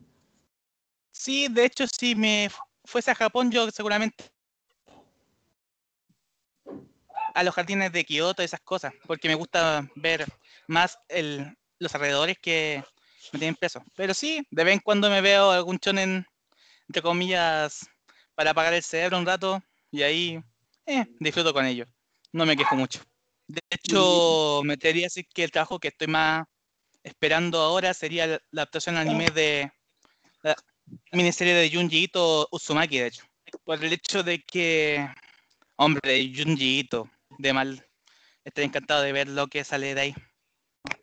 [1.12, 4.24] Sí, de hecho, si me fu- fuese a Japón, yo seguramente
[7.34, 10.24] a los jardines de Kioto, esas cosas, porque me gusta ver
[10.66, 12.84] más el, los alrededores que
[13.32, 13.82] me tienen preso.
[13.96, 16.24] Pero sí, de vez en cuando me veo algún shonen,
[16.86, 17.88] entre comillas,
[18.34, 19.60] para apagar el cerebro un rato,
[19.90, 20.40] y ahí
[20.86, 21.86] eh, disfruto con ello.
[22.32, 23.00] No me quejo mucho.
[23.48, 26.46] De hecho, me atrevería a decir que el trabajo que estoy más
[27.02, 29.72] esperando ahora sería la la adaptación al anime de
[30.42, 30.54] la
[31.12, 33.24] miniserie de Junji Ito Uzumaki, de hecho.
[33.64, 35.08] Por el hecho de que,
[35.76, 37.86] hombre, Junji Ito, de mal,
[38.44, 40.14] estoy encantado de ver lo que sale de ahí.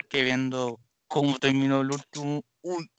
[0.09, 2.41] Que viendo cómo terminó el último.
[2.61, 2.89] Uy,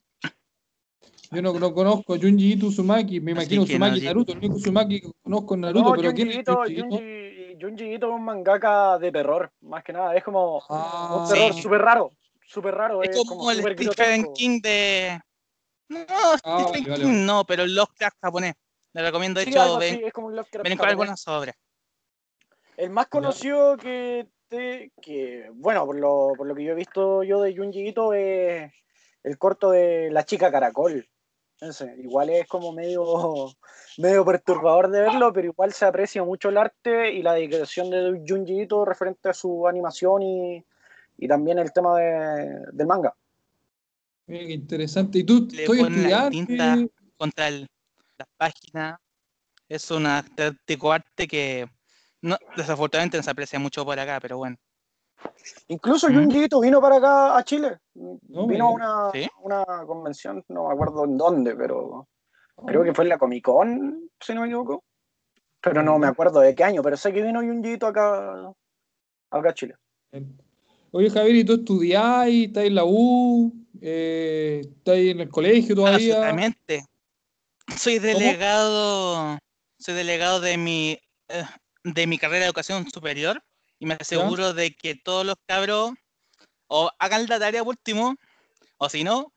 [1.31, 4.55] Yo no, no conozco a Junji Ito Uzumaki, me imagino no, y Naruto, el único
[4.55, 6.85] Uzumaki que conozco es Naruto, No, pero Junji ¿quién es Ito, Junji Ito?
[6.89, 10.15] Junji, Junji Ito es un mangaka de terror, más que nada.
[10.15, 11.61] Es como Ah, un terror Sí.
[11.61, 12.11] súper raro.
[12.45, 13.03] Súper raro.
[13.03, 14.33] es como el Stephen grotesco.
[14.33, 15.21] King de.
[15.89, 16.05] No,
[16.43, 17.25] Ah, Stephen vale, King vale.
[17.25, 18.55] no, pero el Lovecraft japonés.
[18.93, 21.55] Le recomiendo, de Sí, hecho, ven, así, es como un ven con algunas obras.
[22.75, 27.41] El más conocido que, que bueno, por lo, por lo que yo he visto yo
[27.41, 28.71] de Junji Ito es
[29.23, 31.07] el corto de La chica caracol.
[31.97, 33.03] Igual es como medio,
[33.97, 38.23] medio perturbador de verlo, pero igual se aprecia mucho el arte y la dedicación de
[38.27, 40.63] Junji Ito referente a su animación y,
[41.17, 43.13] y también el tema de- del manga.
[44.27, 45.19] Mira, qué interesante.
[45.19, 46.29] ¿Y tú Le la estudiante?
[46.31, 46.77] tinta.
[47.17, 47.67] contra el-
[48.17, 48.97] las páginas.
[49.67, 51.67] Es un auténtico arte que
[52.21, 54.57] no, desafortunadamente no se aprecia mucho por acá, pero bueno.
[55.67, 56.13] Incluso ¿Mm?
[56.15, 57.77] Junji Ito vino para acá a Chile.
[57.93, 59.27] No, vino a una, ¿Sí?
[59.41, 62.07] una convención, no me acuerdo en dónde, pero
[62.65, 64.83] creo que fue en la Comic Con, si no me equivoco.
[65.61, 68.53] Pero no me acuerdo de qué año, pero sé que vino Junji Ito acá,
[69.29, 69.75] acá a Chile.
[70.91, 72.27] Oye, Javier, ¿y tú estudiás?
[72.27, 73.53] ¿Estás en la U?
[73.81, 76.15] Eh, ¿Estás en el colegio todavía?
[76.15, 76.85] Absolutamente.
[77.77, 79.37] Soy delegado,
[79.77, 80.97] soy delegado de mi
[81.27, 81.43] eh,
[81.93, 83.43] de mi carrera de educación superior
[83.79, 85.93] y me aseguro de que todos los cabros
[86.67, 88.15] o hagan la tarea último,
[88.77, 89.33] o si no,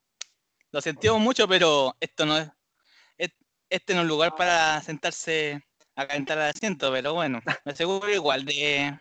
[0.73, 2.51] lo sentimos mucho, pero esto no es,
[3.19, 3.35] es-
[3.71, 5.63] este no es un lugar para sentarse
[5.97, 8.99] a calentar el asiento, pero bueno, me aseguro igual de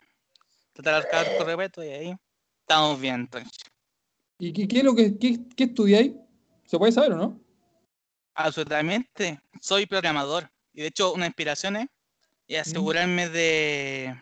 [0.74, 2.16] tratar de arcar con respeto y ahí
[2.62, 3.56] estamos bien, tranquilo.
[4.40, 6.14] ¿Y qué, qué es lo que qué, qué estudiáis?
[6.66, 7.40] ¿Se puede saber o no?
[8.34, 11.88] Absolutamente, soy programador y de hecho una inspiración es
[12.48, 14.16] y asegurarme de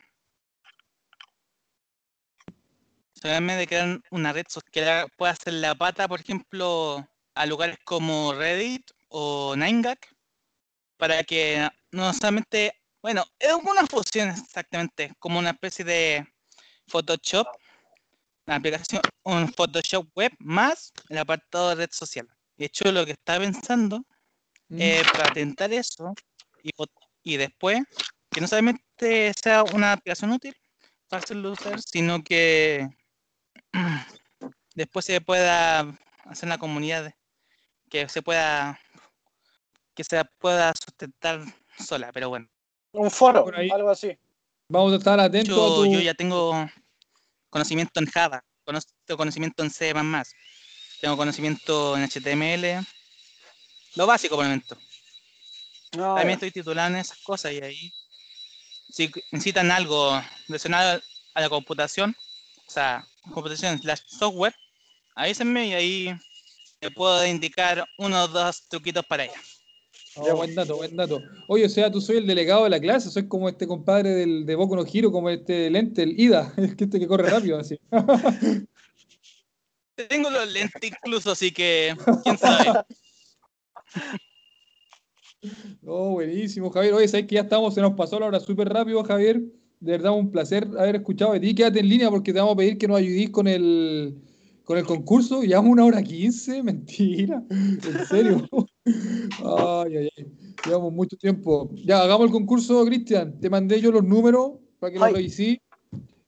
[3.15, 7.77] asegurarme de crear una red social que pueda hacer la pata, por ejemplo, a lugares
[7.83, 9.97] como Reddit o 9gag
[10.97, 16.27] para que no solamente, bueno, es una fusión exactamente, como una especie de
[16.87, 17.47] Photoshop,
[18.45, 22.27] una aplicación, un Photoshop web más el apartado de red social.
[22.57, 24.03] De hecho, lo que estaba pensando
[24.69, 24.81] Mm.
[24.81, 26.13] eh, patentar eso
[26.61, 26.69] y,
[27.23, 27.81] y después
[28.31, 30.55] que no solamente sea una aplicación útil
[31.07, 32.87] para hacerlo usar, sino que
[34.75, 35.79] después se pueda
[36.25, 37.13] hacer una comunidad
[37.89, 38.79] que se pueda
[39.95, 41.41] que se pueda sustentar
[41.77, 42.47] sola, pero bueno.
[42.93, 43.69] Un foro, Por ahí.
[43.69, 44.17] algo así.
[44.69, 45.91] Vamos a estar atentos a Yo, tu...
[45.91, 46.69] yo ya tengo
[47.49, 48.43] conocimiento en Java,
[49.05, 49.93] tengo conocimiento en C++,
[51.01, 52.85] tengo conocimiento en HTML,
[53.95, 54.77] lo básico por el momento.
[55.97, 57.91] No, También estoy titulado en esas cosas y ahí,
[58.89, 61.01] si necesitan algo relacionado
[61.33, 62.15] a la computación,
[62.67, 64.55] o sea, computación slash software,
[65.15, 66.19] avísenme y ahí
[66.79, 69.41] te puedo indicar uno o dos truquitos para ella.
[70.15, 71.21] Oh, buen dato, buen dato.
[71.47, 74.45] Oye, o sea, tú soy el delegado de la clase, soy como este compadre del,
[74.45, 77.59] de Boku no Hiro, como este lente, el Ida, es que este que corre rápido
[77.59, 77.79] así.
[80.09, 82.83] Tengo los lentes incluso, así que, quién sabe.
[85.85, 86.93] Oh, buenísimo, Javier.
[86.93, 89.41] Oye, sabes que ya estamos, se nos pasó la hora súper rápido, Javier.
[89.79, 91.55] De verdad, un placer haber escuchado de ti.
[91.55, 94.15] Quédate en línea porque te vamos a pedir que nos ayudís con el,
[94.65, 95.41] con el concurso.
[95.41, 97.41] Llevamos una hora quince, mentira.
[97.49, 98.47] En serio.
[98.85, 100.25] Ay, ay, ay.
[100.65, 101.71] Llevamos mucho tiempo.
[101.85, 103.39] Ya, hagamos el concurso, Cristian.
[103.39, 105.13] Te mandé yo los números para que lo Ay.
[105.13, 105.61] revisí.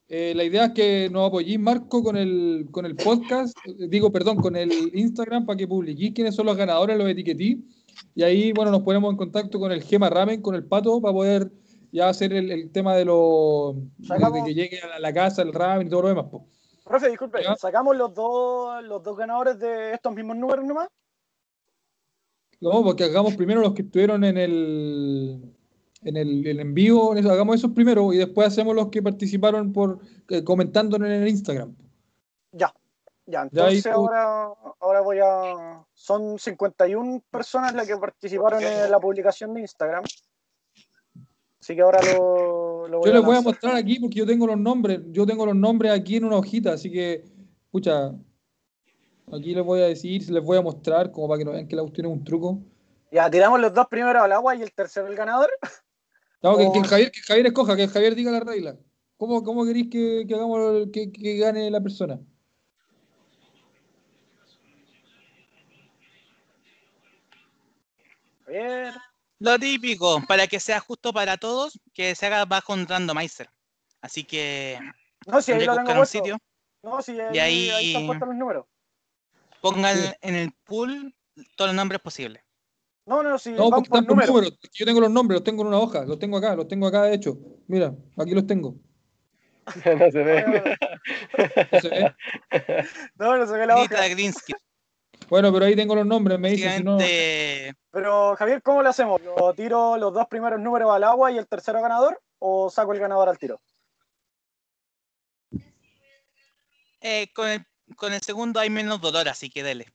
[0.08, 4.12] Eh, la idea es que nos apoyéis, Marco, con el, con el podcast, eh, digo,
[4.12, 7.66] perdón, con el Instagram para que publiquéis quiénes son los ganadores, los etiquetí.
[8.16, 11.14] Y ahí, bueno, nos ponemos en contacto con el Gema Ramen, con el Pato, para
[11.14, 11.52] poder
[11.92, 15.42] ya hacer el, el tema de, lo, de, Sacamos- de que llegue a la casa
[15.42, 16.26] el ramen y todo lo demás.
[16.32, 16.46] po.
[16.84, 17.56] Profe, disculpe, Ya.
[17.56, 20.90] ¿sacamos los dos, los dos ganadores de estos mismos números nomás?
[22.60, 25.56] No, porque hagamos primero los que estuvieron en el
[26.04, 29.72] en el, el en vivo, eso, hagamos esos primero y después hacemos los que participaron
[29.72, 30.00] por
[30.30, 31.76] eh, comentando en el Instagram.
[32.52, 32.74] Ya,
[33.32, 35.86] ya, ahí entonces ahora, ahora voy a...
[35.94, 40.04] Son 51 personas las que participaron en la publicación de Instagram.
[41.60, 44.48] Así que ahora lo, lo voy Yo les voy a mostrar aquí porque yo tengo
[44.48, 47.24] los nombres, yo tengo los nombres aquí en una hojita, así que,
[47.66, 48.12] escucha,
[49.32, 51.76] aquí les voy a decir, les voy a mostrar como para que no vean que
[51.76, 52.60] la cuestión es un truco.
[53.12, 55.50] Ya, tiramos los dos primeros al agua y el tercero el ganador.
[56.42, 56.72] No, que, Oh.
[56.72, 58.76] que el Javier, que el Javier escoja, que el Javier diga la regla.
[59.18, 62.20] ¿Cómo, cómo queréis que, que hagamos que, que gane la persona?
[68.52, 68.94] Ver.
[69.40, 73.50] Lo típico, para que sea justo para todos, que se haga bajo un randomizer.
[74.02, 74.80] Así que
[75.28, 76.38] No, si ahí lo tengo un sitio,
[76.84, 78.66] No, si ahí, Y ahí- ahí están puestos los números.
[79.62, 80.12] pongan Sí.
[80.22, 81.16] en el pool
[81.56, 82.44] todos los nombres posibles.
[83.06, 84.36] No, no, si No, van porque por están por números.
[84.36, 84.60] números.
[84.74, 87.04] Yo tengo los nombres, los tengo en una hoja, los tengo acá, los tengo acá
[87.04, 87.38] de hecho.
[87.68, 88.76] Mira, aquí los tengo.
[90.06, 90.78] no se ve.
[91.72, 92.16] ¿No se ve?
[93.16, 93.88] No, no se ve la hoja.
[95.32, 96.98] Bueno, pero ahí tengo los nombres, me dicen si no.
[97.90, 99.22] Pero, Javier, ¿cómo lo hacemos?
[99.22, 102.22] ¿Lo tiro los dos primeros números al agua y el tercero ganador?
[102.40, 103.62] ¿O saco el ganador al tiro?
[107.00, 107.66] eh, con, el,
[107.96, 109.94] con el segundo hay menos dolor, así que dele.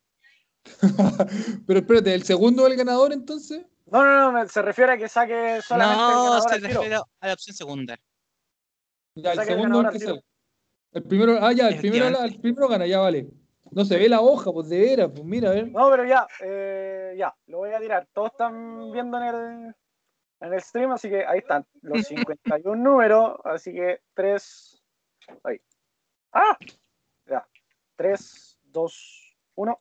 [1.67, 3.67] pero espérate, ¿el segundo es el ganador entonces?
[3.85, 6.81] No, no, no, se refiere a que saque solamente el No, ganador se al tiro.
[6.81, 7.99] refiere a la opción segunda.
[9.15, 10.25] Ya, el el segundo el que sale.
[10.93, 13.29] El primero, ah, ya, el primero, el primero gana, ya vale.
[13.77, 15.71] No se ve la hoja, pues de veras, pues mira, a ver.
[15.71, 18.09] No, pero ya, eh, ya, lo voy a tirar.
[18.15, 19.75] Todos están viendo en el,
[20.41, 24.83] en el stream, así que ahí están los 51 números, así que 3,
[25.45, 25.61] ahí.
[26.33, 26.57] ¡Ah!
[27.27, 27.47] Ya,
[27.97, 29.81] 3, 2, 1.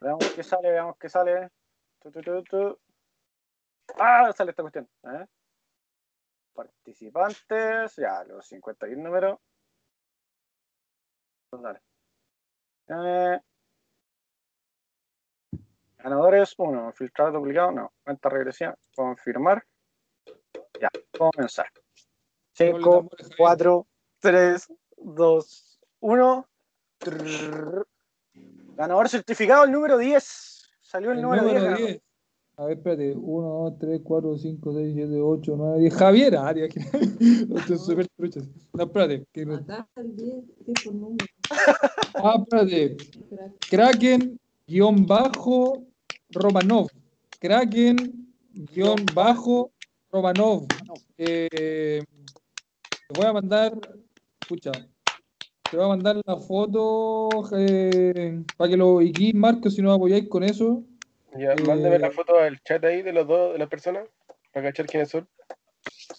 [0.00, 1.50] Veamos qué sale, veamos qué sale.
[2.00, 2.78] Tu, tu, tu, tu.
[3.98, 4.32] ¡Ah!
[4.34, 4.88] Sale esta cuestión.
[5.04, 5.26] ¿eh?
[6.54, 9.38] Participantes, ya, los 51 números.
[11.52, 11.85] Dale.
[12.88, 13.40] Eh,
[15.98, 19.64] ganadores 1, filtrar duplicado, no, cuenta regresiva, confirmar.
[20.80, 21.70] Ya, comenzar.
[22.52, 23.86] 5, 4,
[24.20, 24.68] 3,
[24.98, 26.48] 2, 1.
[28.76, 30.70] Ganador certificado, el número 10.
[30.80, 31.54] Salió el, El número, 10.
[31.54, 31.86] número ganador.
[31.88, 32.05] 10.
[32.58, 33.14] A ver, espérate.
[33.14, 35.94] 1, 2, 3, 4, 5, 6, 7, 8, 9, 10.
[35.94, 36.80] Javier, ah, tío, que-
[37.48, 38.48] no, estoy súper truchas.
[38.72, 39.26] No, espérate.
[39.32, 40.34] que Matar al 10,
[40.84, 41.26] por número.
[42.14, 42.96] Ah, espérate.
[43.68, 45.84] Kraken, guion bajo,
[46.30, 46.88] Romanov.
[47.38, 47.96] Kraken,
[48.74, 49.70] guion bajo,
[50.10, 50.66] Romanov.
[51.18, 52.02] Eh,
[53.08, 53.78] te voy a mandar,
[54.40, 54.72] escucha,
[55.70, 60.26] te voy a mandar la foto eh, para que lo guíes, Marco, si no apoyáis
[60.28, 60.82] con eso.
[61.38, 64.08] Ya, Eh, mándame la foto al chat ahí de los dos, de las personas,
[64.52, 65.28] para cachar quiénes son.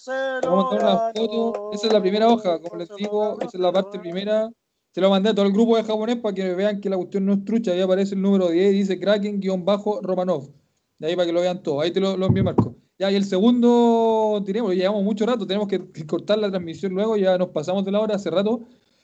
[0.06, 1.72] Voy a mandar una foto.
[1.74, 4.50] Esa es la primera hoja, como les digo, esa es la parte primera.
[4.92, 7.26] Se lo mandé a todo el grupo de japonés para que vean que la cuestión
[7.26, 7.72] no es trucha.
[7.72, 10.50] Ahí aparece el número 10 y dice Kraken-Romanov.
[10.98, 11.82] De ahí para que lo vean todo.
[11.82, 12.76] Ahí te lo, lo envié, Marco.
[12.98, 17.38] Ya, y el segundo, tenemos, llevamos mucho rato, tenemos que, cortar la transmisión luego, ya
[17.38, 18.62] nos pasamos de la hora hace rato.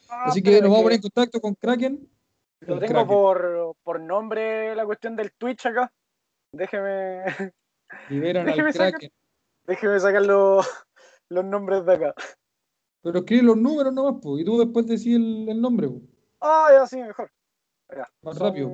[0.09, 2.09] Así que nos vamos a poner en contacto con Kraken.
[2.61, 3.07] Lo tengo Kraken.
[3.07, 5.91] por, por nombre la cuestión del Twitch acá.
[6.53, 7.23] Déjeme,
[8.09, 9.11] Liberan Déjeme al sacar- Kraken.
[9.65, 10.67] déjeme sacar los,
[11.29, 12.13] los nombres de acá.
[13.01, 16.01] Pero escribe los números nomás, pues, y tú después decís el, el nombre, pues,
[16.39, 17.31] Ah, ya sí, mejor.
[17.89, 18.69] Ya, más son- rápido.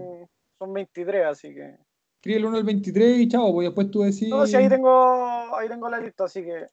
[0.58, 1.78] Son 23, así que.
[2.18, 4.28] Escribe el 1 al 23 y chao, pues después tú decís.
[4.28, 6.68] No, sí, ahí tengo, ahí tengo la lista, así que.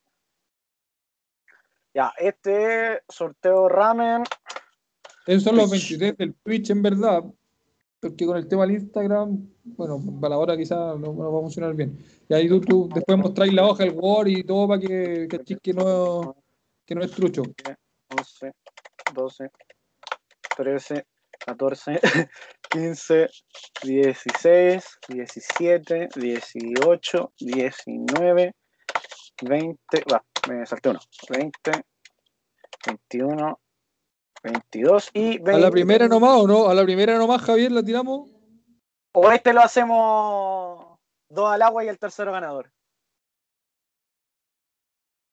[1.94, 4.24] Ya, este sorteo ramen.
[5.26, 7.22] Esos son los 23 del Twitch, en verdad.
[8.00, 11.42] Porque con el tema del Instagram, bueno, para la hora quizás no, no va a
[11.42, 11.98] funcionar bien.
[12.28, 15.58] Y ahí tú, tú después mostráis la hoja, el Word y todo para que cachis
[15.62, 16.36] que no,
[16.84, 17.42] que no es trucho.
[18.08, 18.52] 11,
[19.14, 19.50] 12,
[20.56, 21.06] 13,
[21.38, 22.00] 14,
[22.70, 23.28] 15,
[23.82, 28.54] 16, 17, 18, 19,
[29.42, 29.78] 20,
[30.12, 31.70] va, me salté uno, 20,
[32.86, 33.60] 21,
[34.50, 35.52] 22 y 20.
[35.52, 36.68] A la primera nomás, ¿o no?
[36.68, 38.30] A la primera nomás, Javier, la tiramos.
[39.12, 42.70] O este lo hacemos dos al agua y el tercero ganador.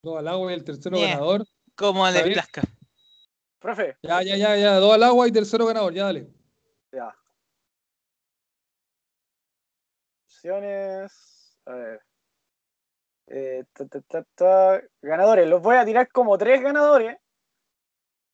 [0.04, 1.12] Dos al agua y el tercero Bien.
[1.12, 1.46] ganador.
[1.76, 2.62] Como le plazca.
[3.60, 4.76] Profe, Ya, ya, ya, ya.
[4.76, 6.28] Dos al agua y tercero ganador, ya dale.
[6.92, 7.16] ya.
[10.26, 11.58] Opciones.
[11.66, 12.02] A ver.
[13.28, 14.82] Eh, ta, ta, ta, ta.
[15.02, 15.48] Ganadores.
[15.48, 17.18] Los voy a tirar como tres ganadores.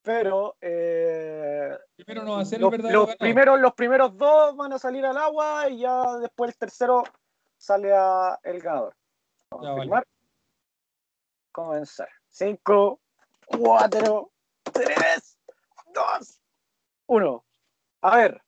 [0.02, 4.72] Pero eh, Primero nos va a el los, verdadero los primeros, los primeros dos van
[4.72, 7.02] a salir al agua y ya después el tercero
[7.58, 8.96] sale a el ganador.
[9.50, 9.82] Vamos Ya, a vale.
[9.82, 10.06] firmar.
[11.52, 12.08] Comenzar.
[12.30, 13.00] 5,
[13.58, 14.30] 4,
[14.72, 15.38] 3,
[15.92, 16.40] 2,
[17.06, 17.44] 1.
[18.02, 18.42] A ver.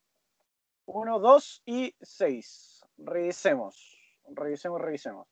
[0.87, 2.85] 1, 2 y 6.
[2.99, 3.99] Revisemos.
[4.29, 5.27] Revisemos, revisemos.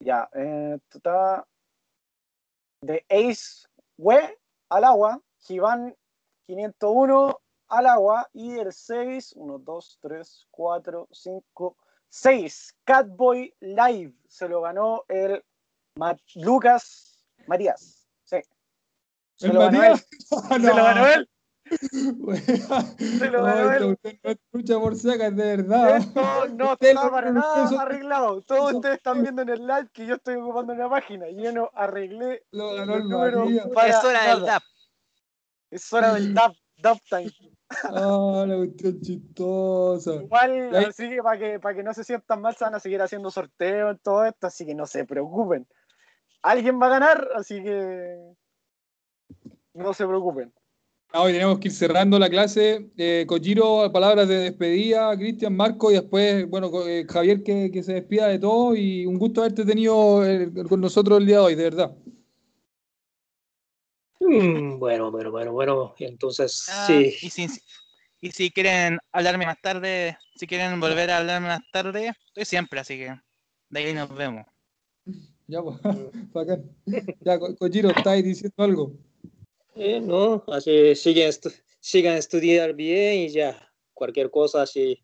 [0.00, 0.28] Ya.
[0.34, 0.78] Eh,
[2.80, 4.38] de Ace We
[4.70, 5.20] al agua.
[5.42, 5.94] Givan
[6.46, 8.28] 501 al agua.
[8.32, 11.76] Y el 6, 1, 2, 3, 4, 5,
[12.08, 12.76] 6.
[12.84, 14.14] Catboy Live.
[14.28, 15.42] Se lo ganó el
[15.96, 18.06] Ma- Lucas Matías.
[18.24, 18.36] Sí.
[19.36, 19.98] Se ¿El lo ganó él.
[20.18, 21.28] Se lo ganó él.
[22.98, 23.84] Se lo ganó él.
[23.92, 25.96] Usted no es trucha por saca, es de verdad.
[25.96, 28.42] Esto no Ustedes está para nada son- arreglado.
[28.42, 31.42] Todos son- ustedes están viendo en el live que yo estoy ocupando una página y
[31.42, 34.44] yo no arreglé Lo ganó los el para Es hora del.
[34.44, 34.62] DAP.
[35.72, 37.32] Es hora del dab, dab time.
[37.84, 40.16] Ah, la cuestión chistosa.
[40.16, 42.80] Igual, Ahí- así que para que, para que no se sientan mal, se van a
[42.80, 45.66] seguir haciendo sorteos en todo esto, así que no se preocupen.
[46.42, 48.18] Alguien va a ganar, así que
[49.72, 50.52] no se preocupen.
[51.14, 52.90] Ah, Hoy tenemos que ir cerrando la clase.
[52.98, 57.94] Eh, Kojiro, palabras de despedida, Cristian, Marco y después, bueno, eh, Javier que, que se
[57.94, 61.54] despida de todo y un gusto haberte tenido eh, con nosotros el día de hoy,
[61.54, 61.96] de verdad.
[64.32, 65.94] Mm, bueno, bueno, bueno, bueno.
[65.98, 67.14] Entonces, Ah, sí.
[67.20, 67.46] y, si,
[68.22, 72.80] y si quieren hablarme más tarde, si quieren volver a hablarme más tarde, estoy siempre,
[72.80, 73.14] así que
[73.68, 74.46] de ahí nos vemos.
[75.46, 75.76] Ya, pues,
[76.32, 76.64] bacán.
[77.20, 78.92] Ya, Ko- Kojiro, ¿estáis diciendo algo?
[79.74, 83.68] Eh, no, así siguen estu- sigan estudiar bien y ya.
[83.92, 84.98] Cualquier cosa, así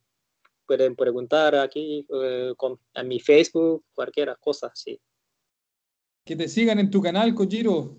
[0.67, 4.99] pueden preguntar aquí eh, con, a mi Facebook, cualquier cosa, sí.
[6.25, 7.97] Que te sigan en tu canal, Kojiro.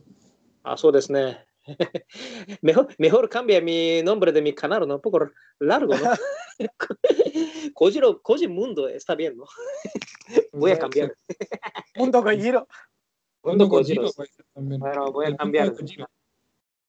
[0.62, 1.44] あ、そうですね。
[2.62, 4.96] mejor, mejor cambia mi nombre de mi canal, ¿no?
[4.96, 5.30] Un poco
[5.60, 6.10] largo, ¿no?
[7.74, 9.44] Kojiro, Koji Mundo está bien, ¿no?
[10.52, 11.14] Voy a cambiar.
[11.96, 12.66] Mundo Kojiro.
[13.42, 14.14] Mundo Mundo Kojiro Kojiro.
[14.16, 14.80] puede ser también.
[14.80, 15.70] Bueno, voy El a mundo cambiar.
[15.72, 16.10] de Kojiro.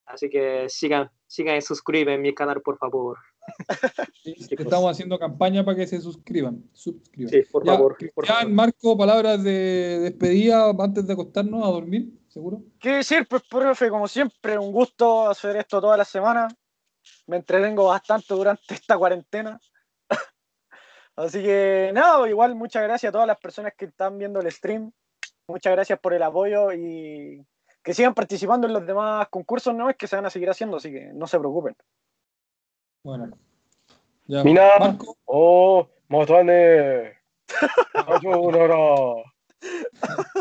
[0.05, 3.17] Así que sigan, sigan y suscriben en mi canal, por favor.
[4.23, 4.65] Sí, chicos.
[4.65, 6.63] Estamos haciendo campaña para que se suscriban.
[6.73, 7.29] suscriban.
[7.31, 7.91] Sí, por Ya, favor.
[7.91, 8.53] por Cristian, favor.
[8.53, 12.62] Marco, palabras de despedida antes de acostarnos a dormir, ¿Seguro?
[12.78, 13.26] ¿Qué decir?
[13.28, 16.48] Pues, profe, como siempre, un gusto hacer esto toda la semana.
[17.26, 19.60] Me entretengo bastante durante esta cuarentena.
[21.16, 24.92] Así que nada, igual muchas gracias a todas las personas que están viendo el stream.
[25.48, 27.44] Muchas gracias por el apoyo y
[27.82, 29.90] que sigan participando en los demás concursos, ¿no?
[29.90, 31.74] Es que se van a seguir haciendo, así que no se preocupen.
[33.02, 33.36] Bueno.
[34.26, 34.44] Ya.
[34.44, 34.78] Mina.
[34.78, 35.88] Marco, ¡Oh!
[36.08, 37.18] ¡Motane!
[37.94, 39.24] ¡Ayúdalo!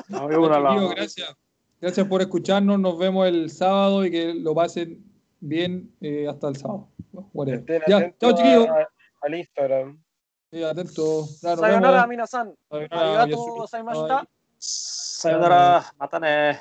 [0.09, 1.48] chiquillos, gracias.
[1.81, 2.79] Gracias por escucharnos.
[2.79, 5.03] Nos vemos el sábado y que lo pasen
[5.39, 6.89] bien eh, hasta el sábado.
[7.47, 8.67] Estén Ya, chao chiquillos.
[9.21, 10.03] al Instagram.
[10.51, 11.41] Sí, atentos.
[11.41, 12.55] Ya, nos Sayonara, minasan.
[12.69, 13.67] Sayonara, Arigato.
[14.57, 16.59] Sayonara, matane.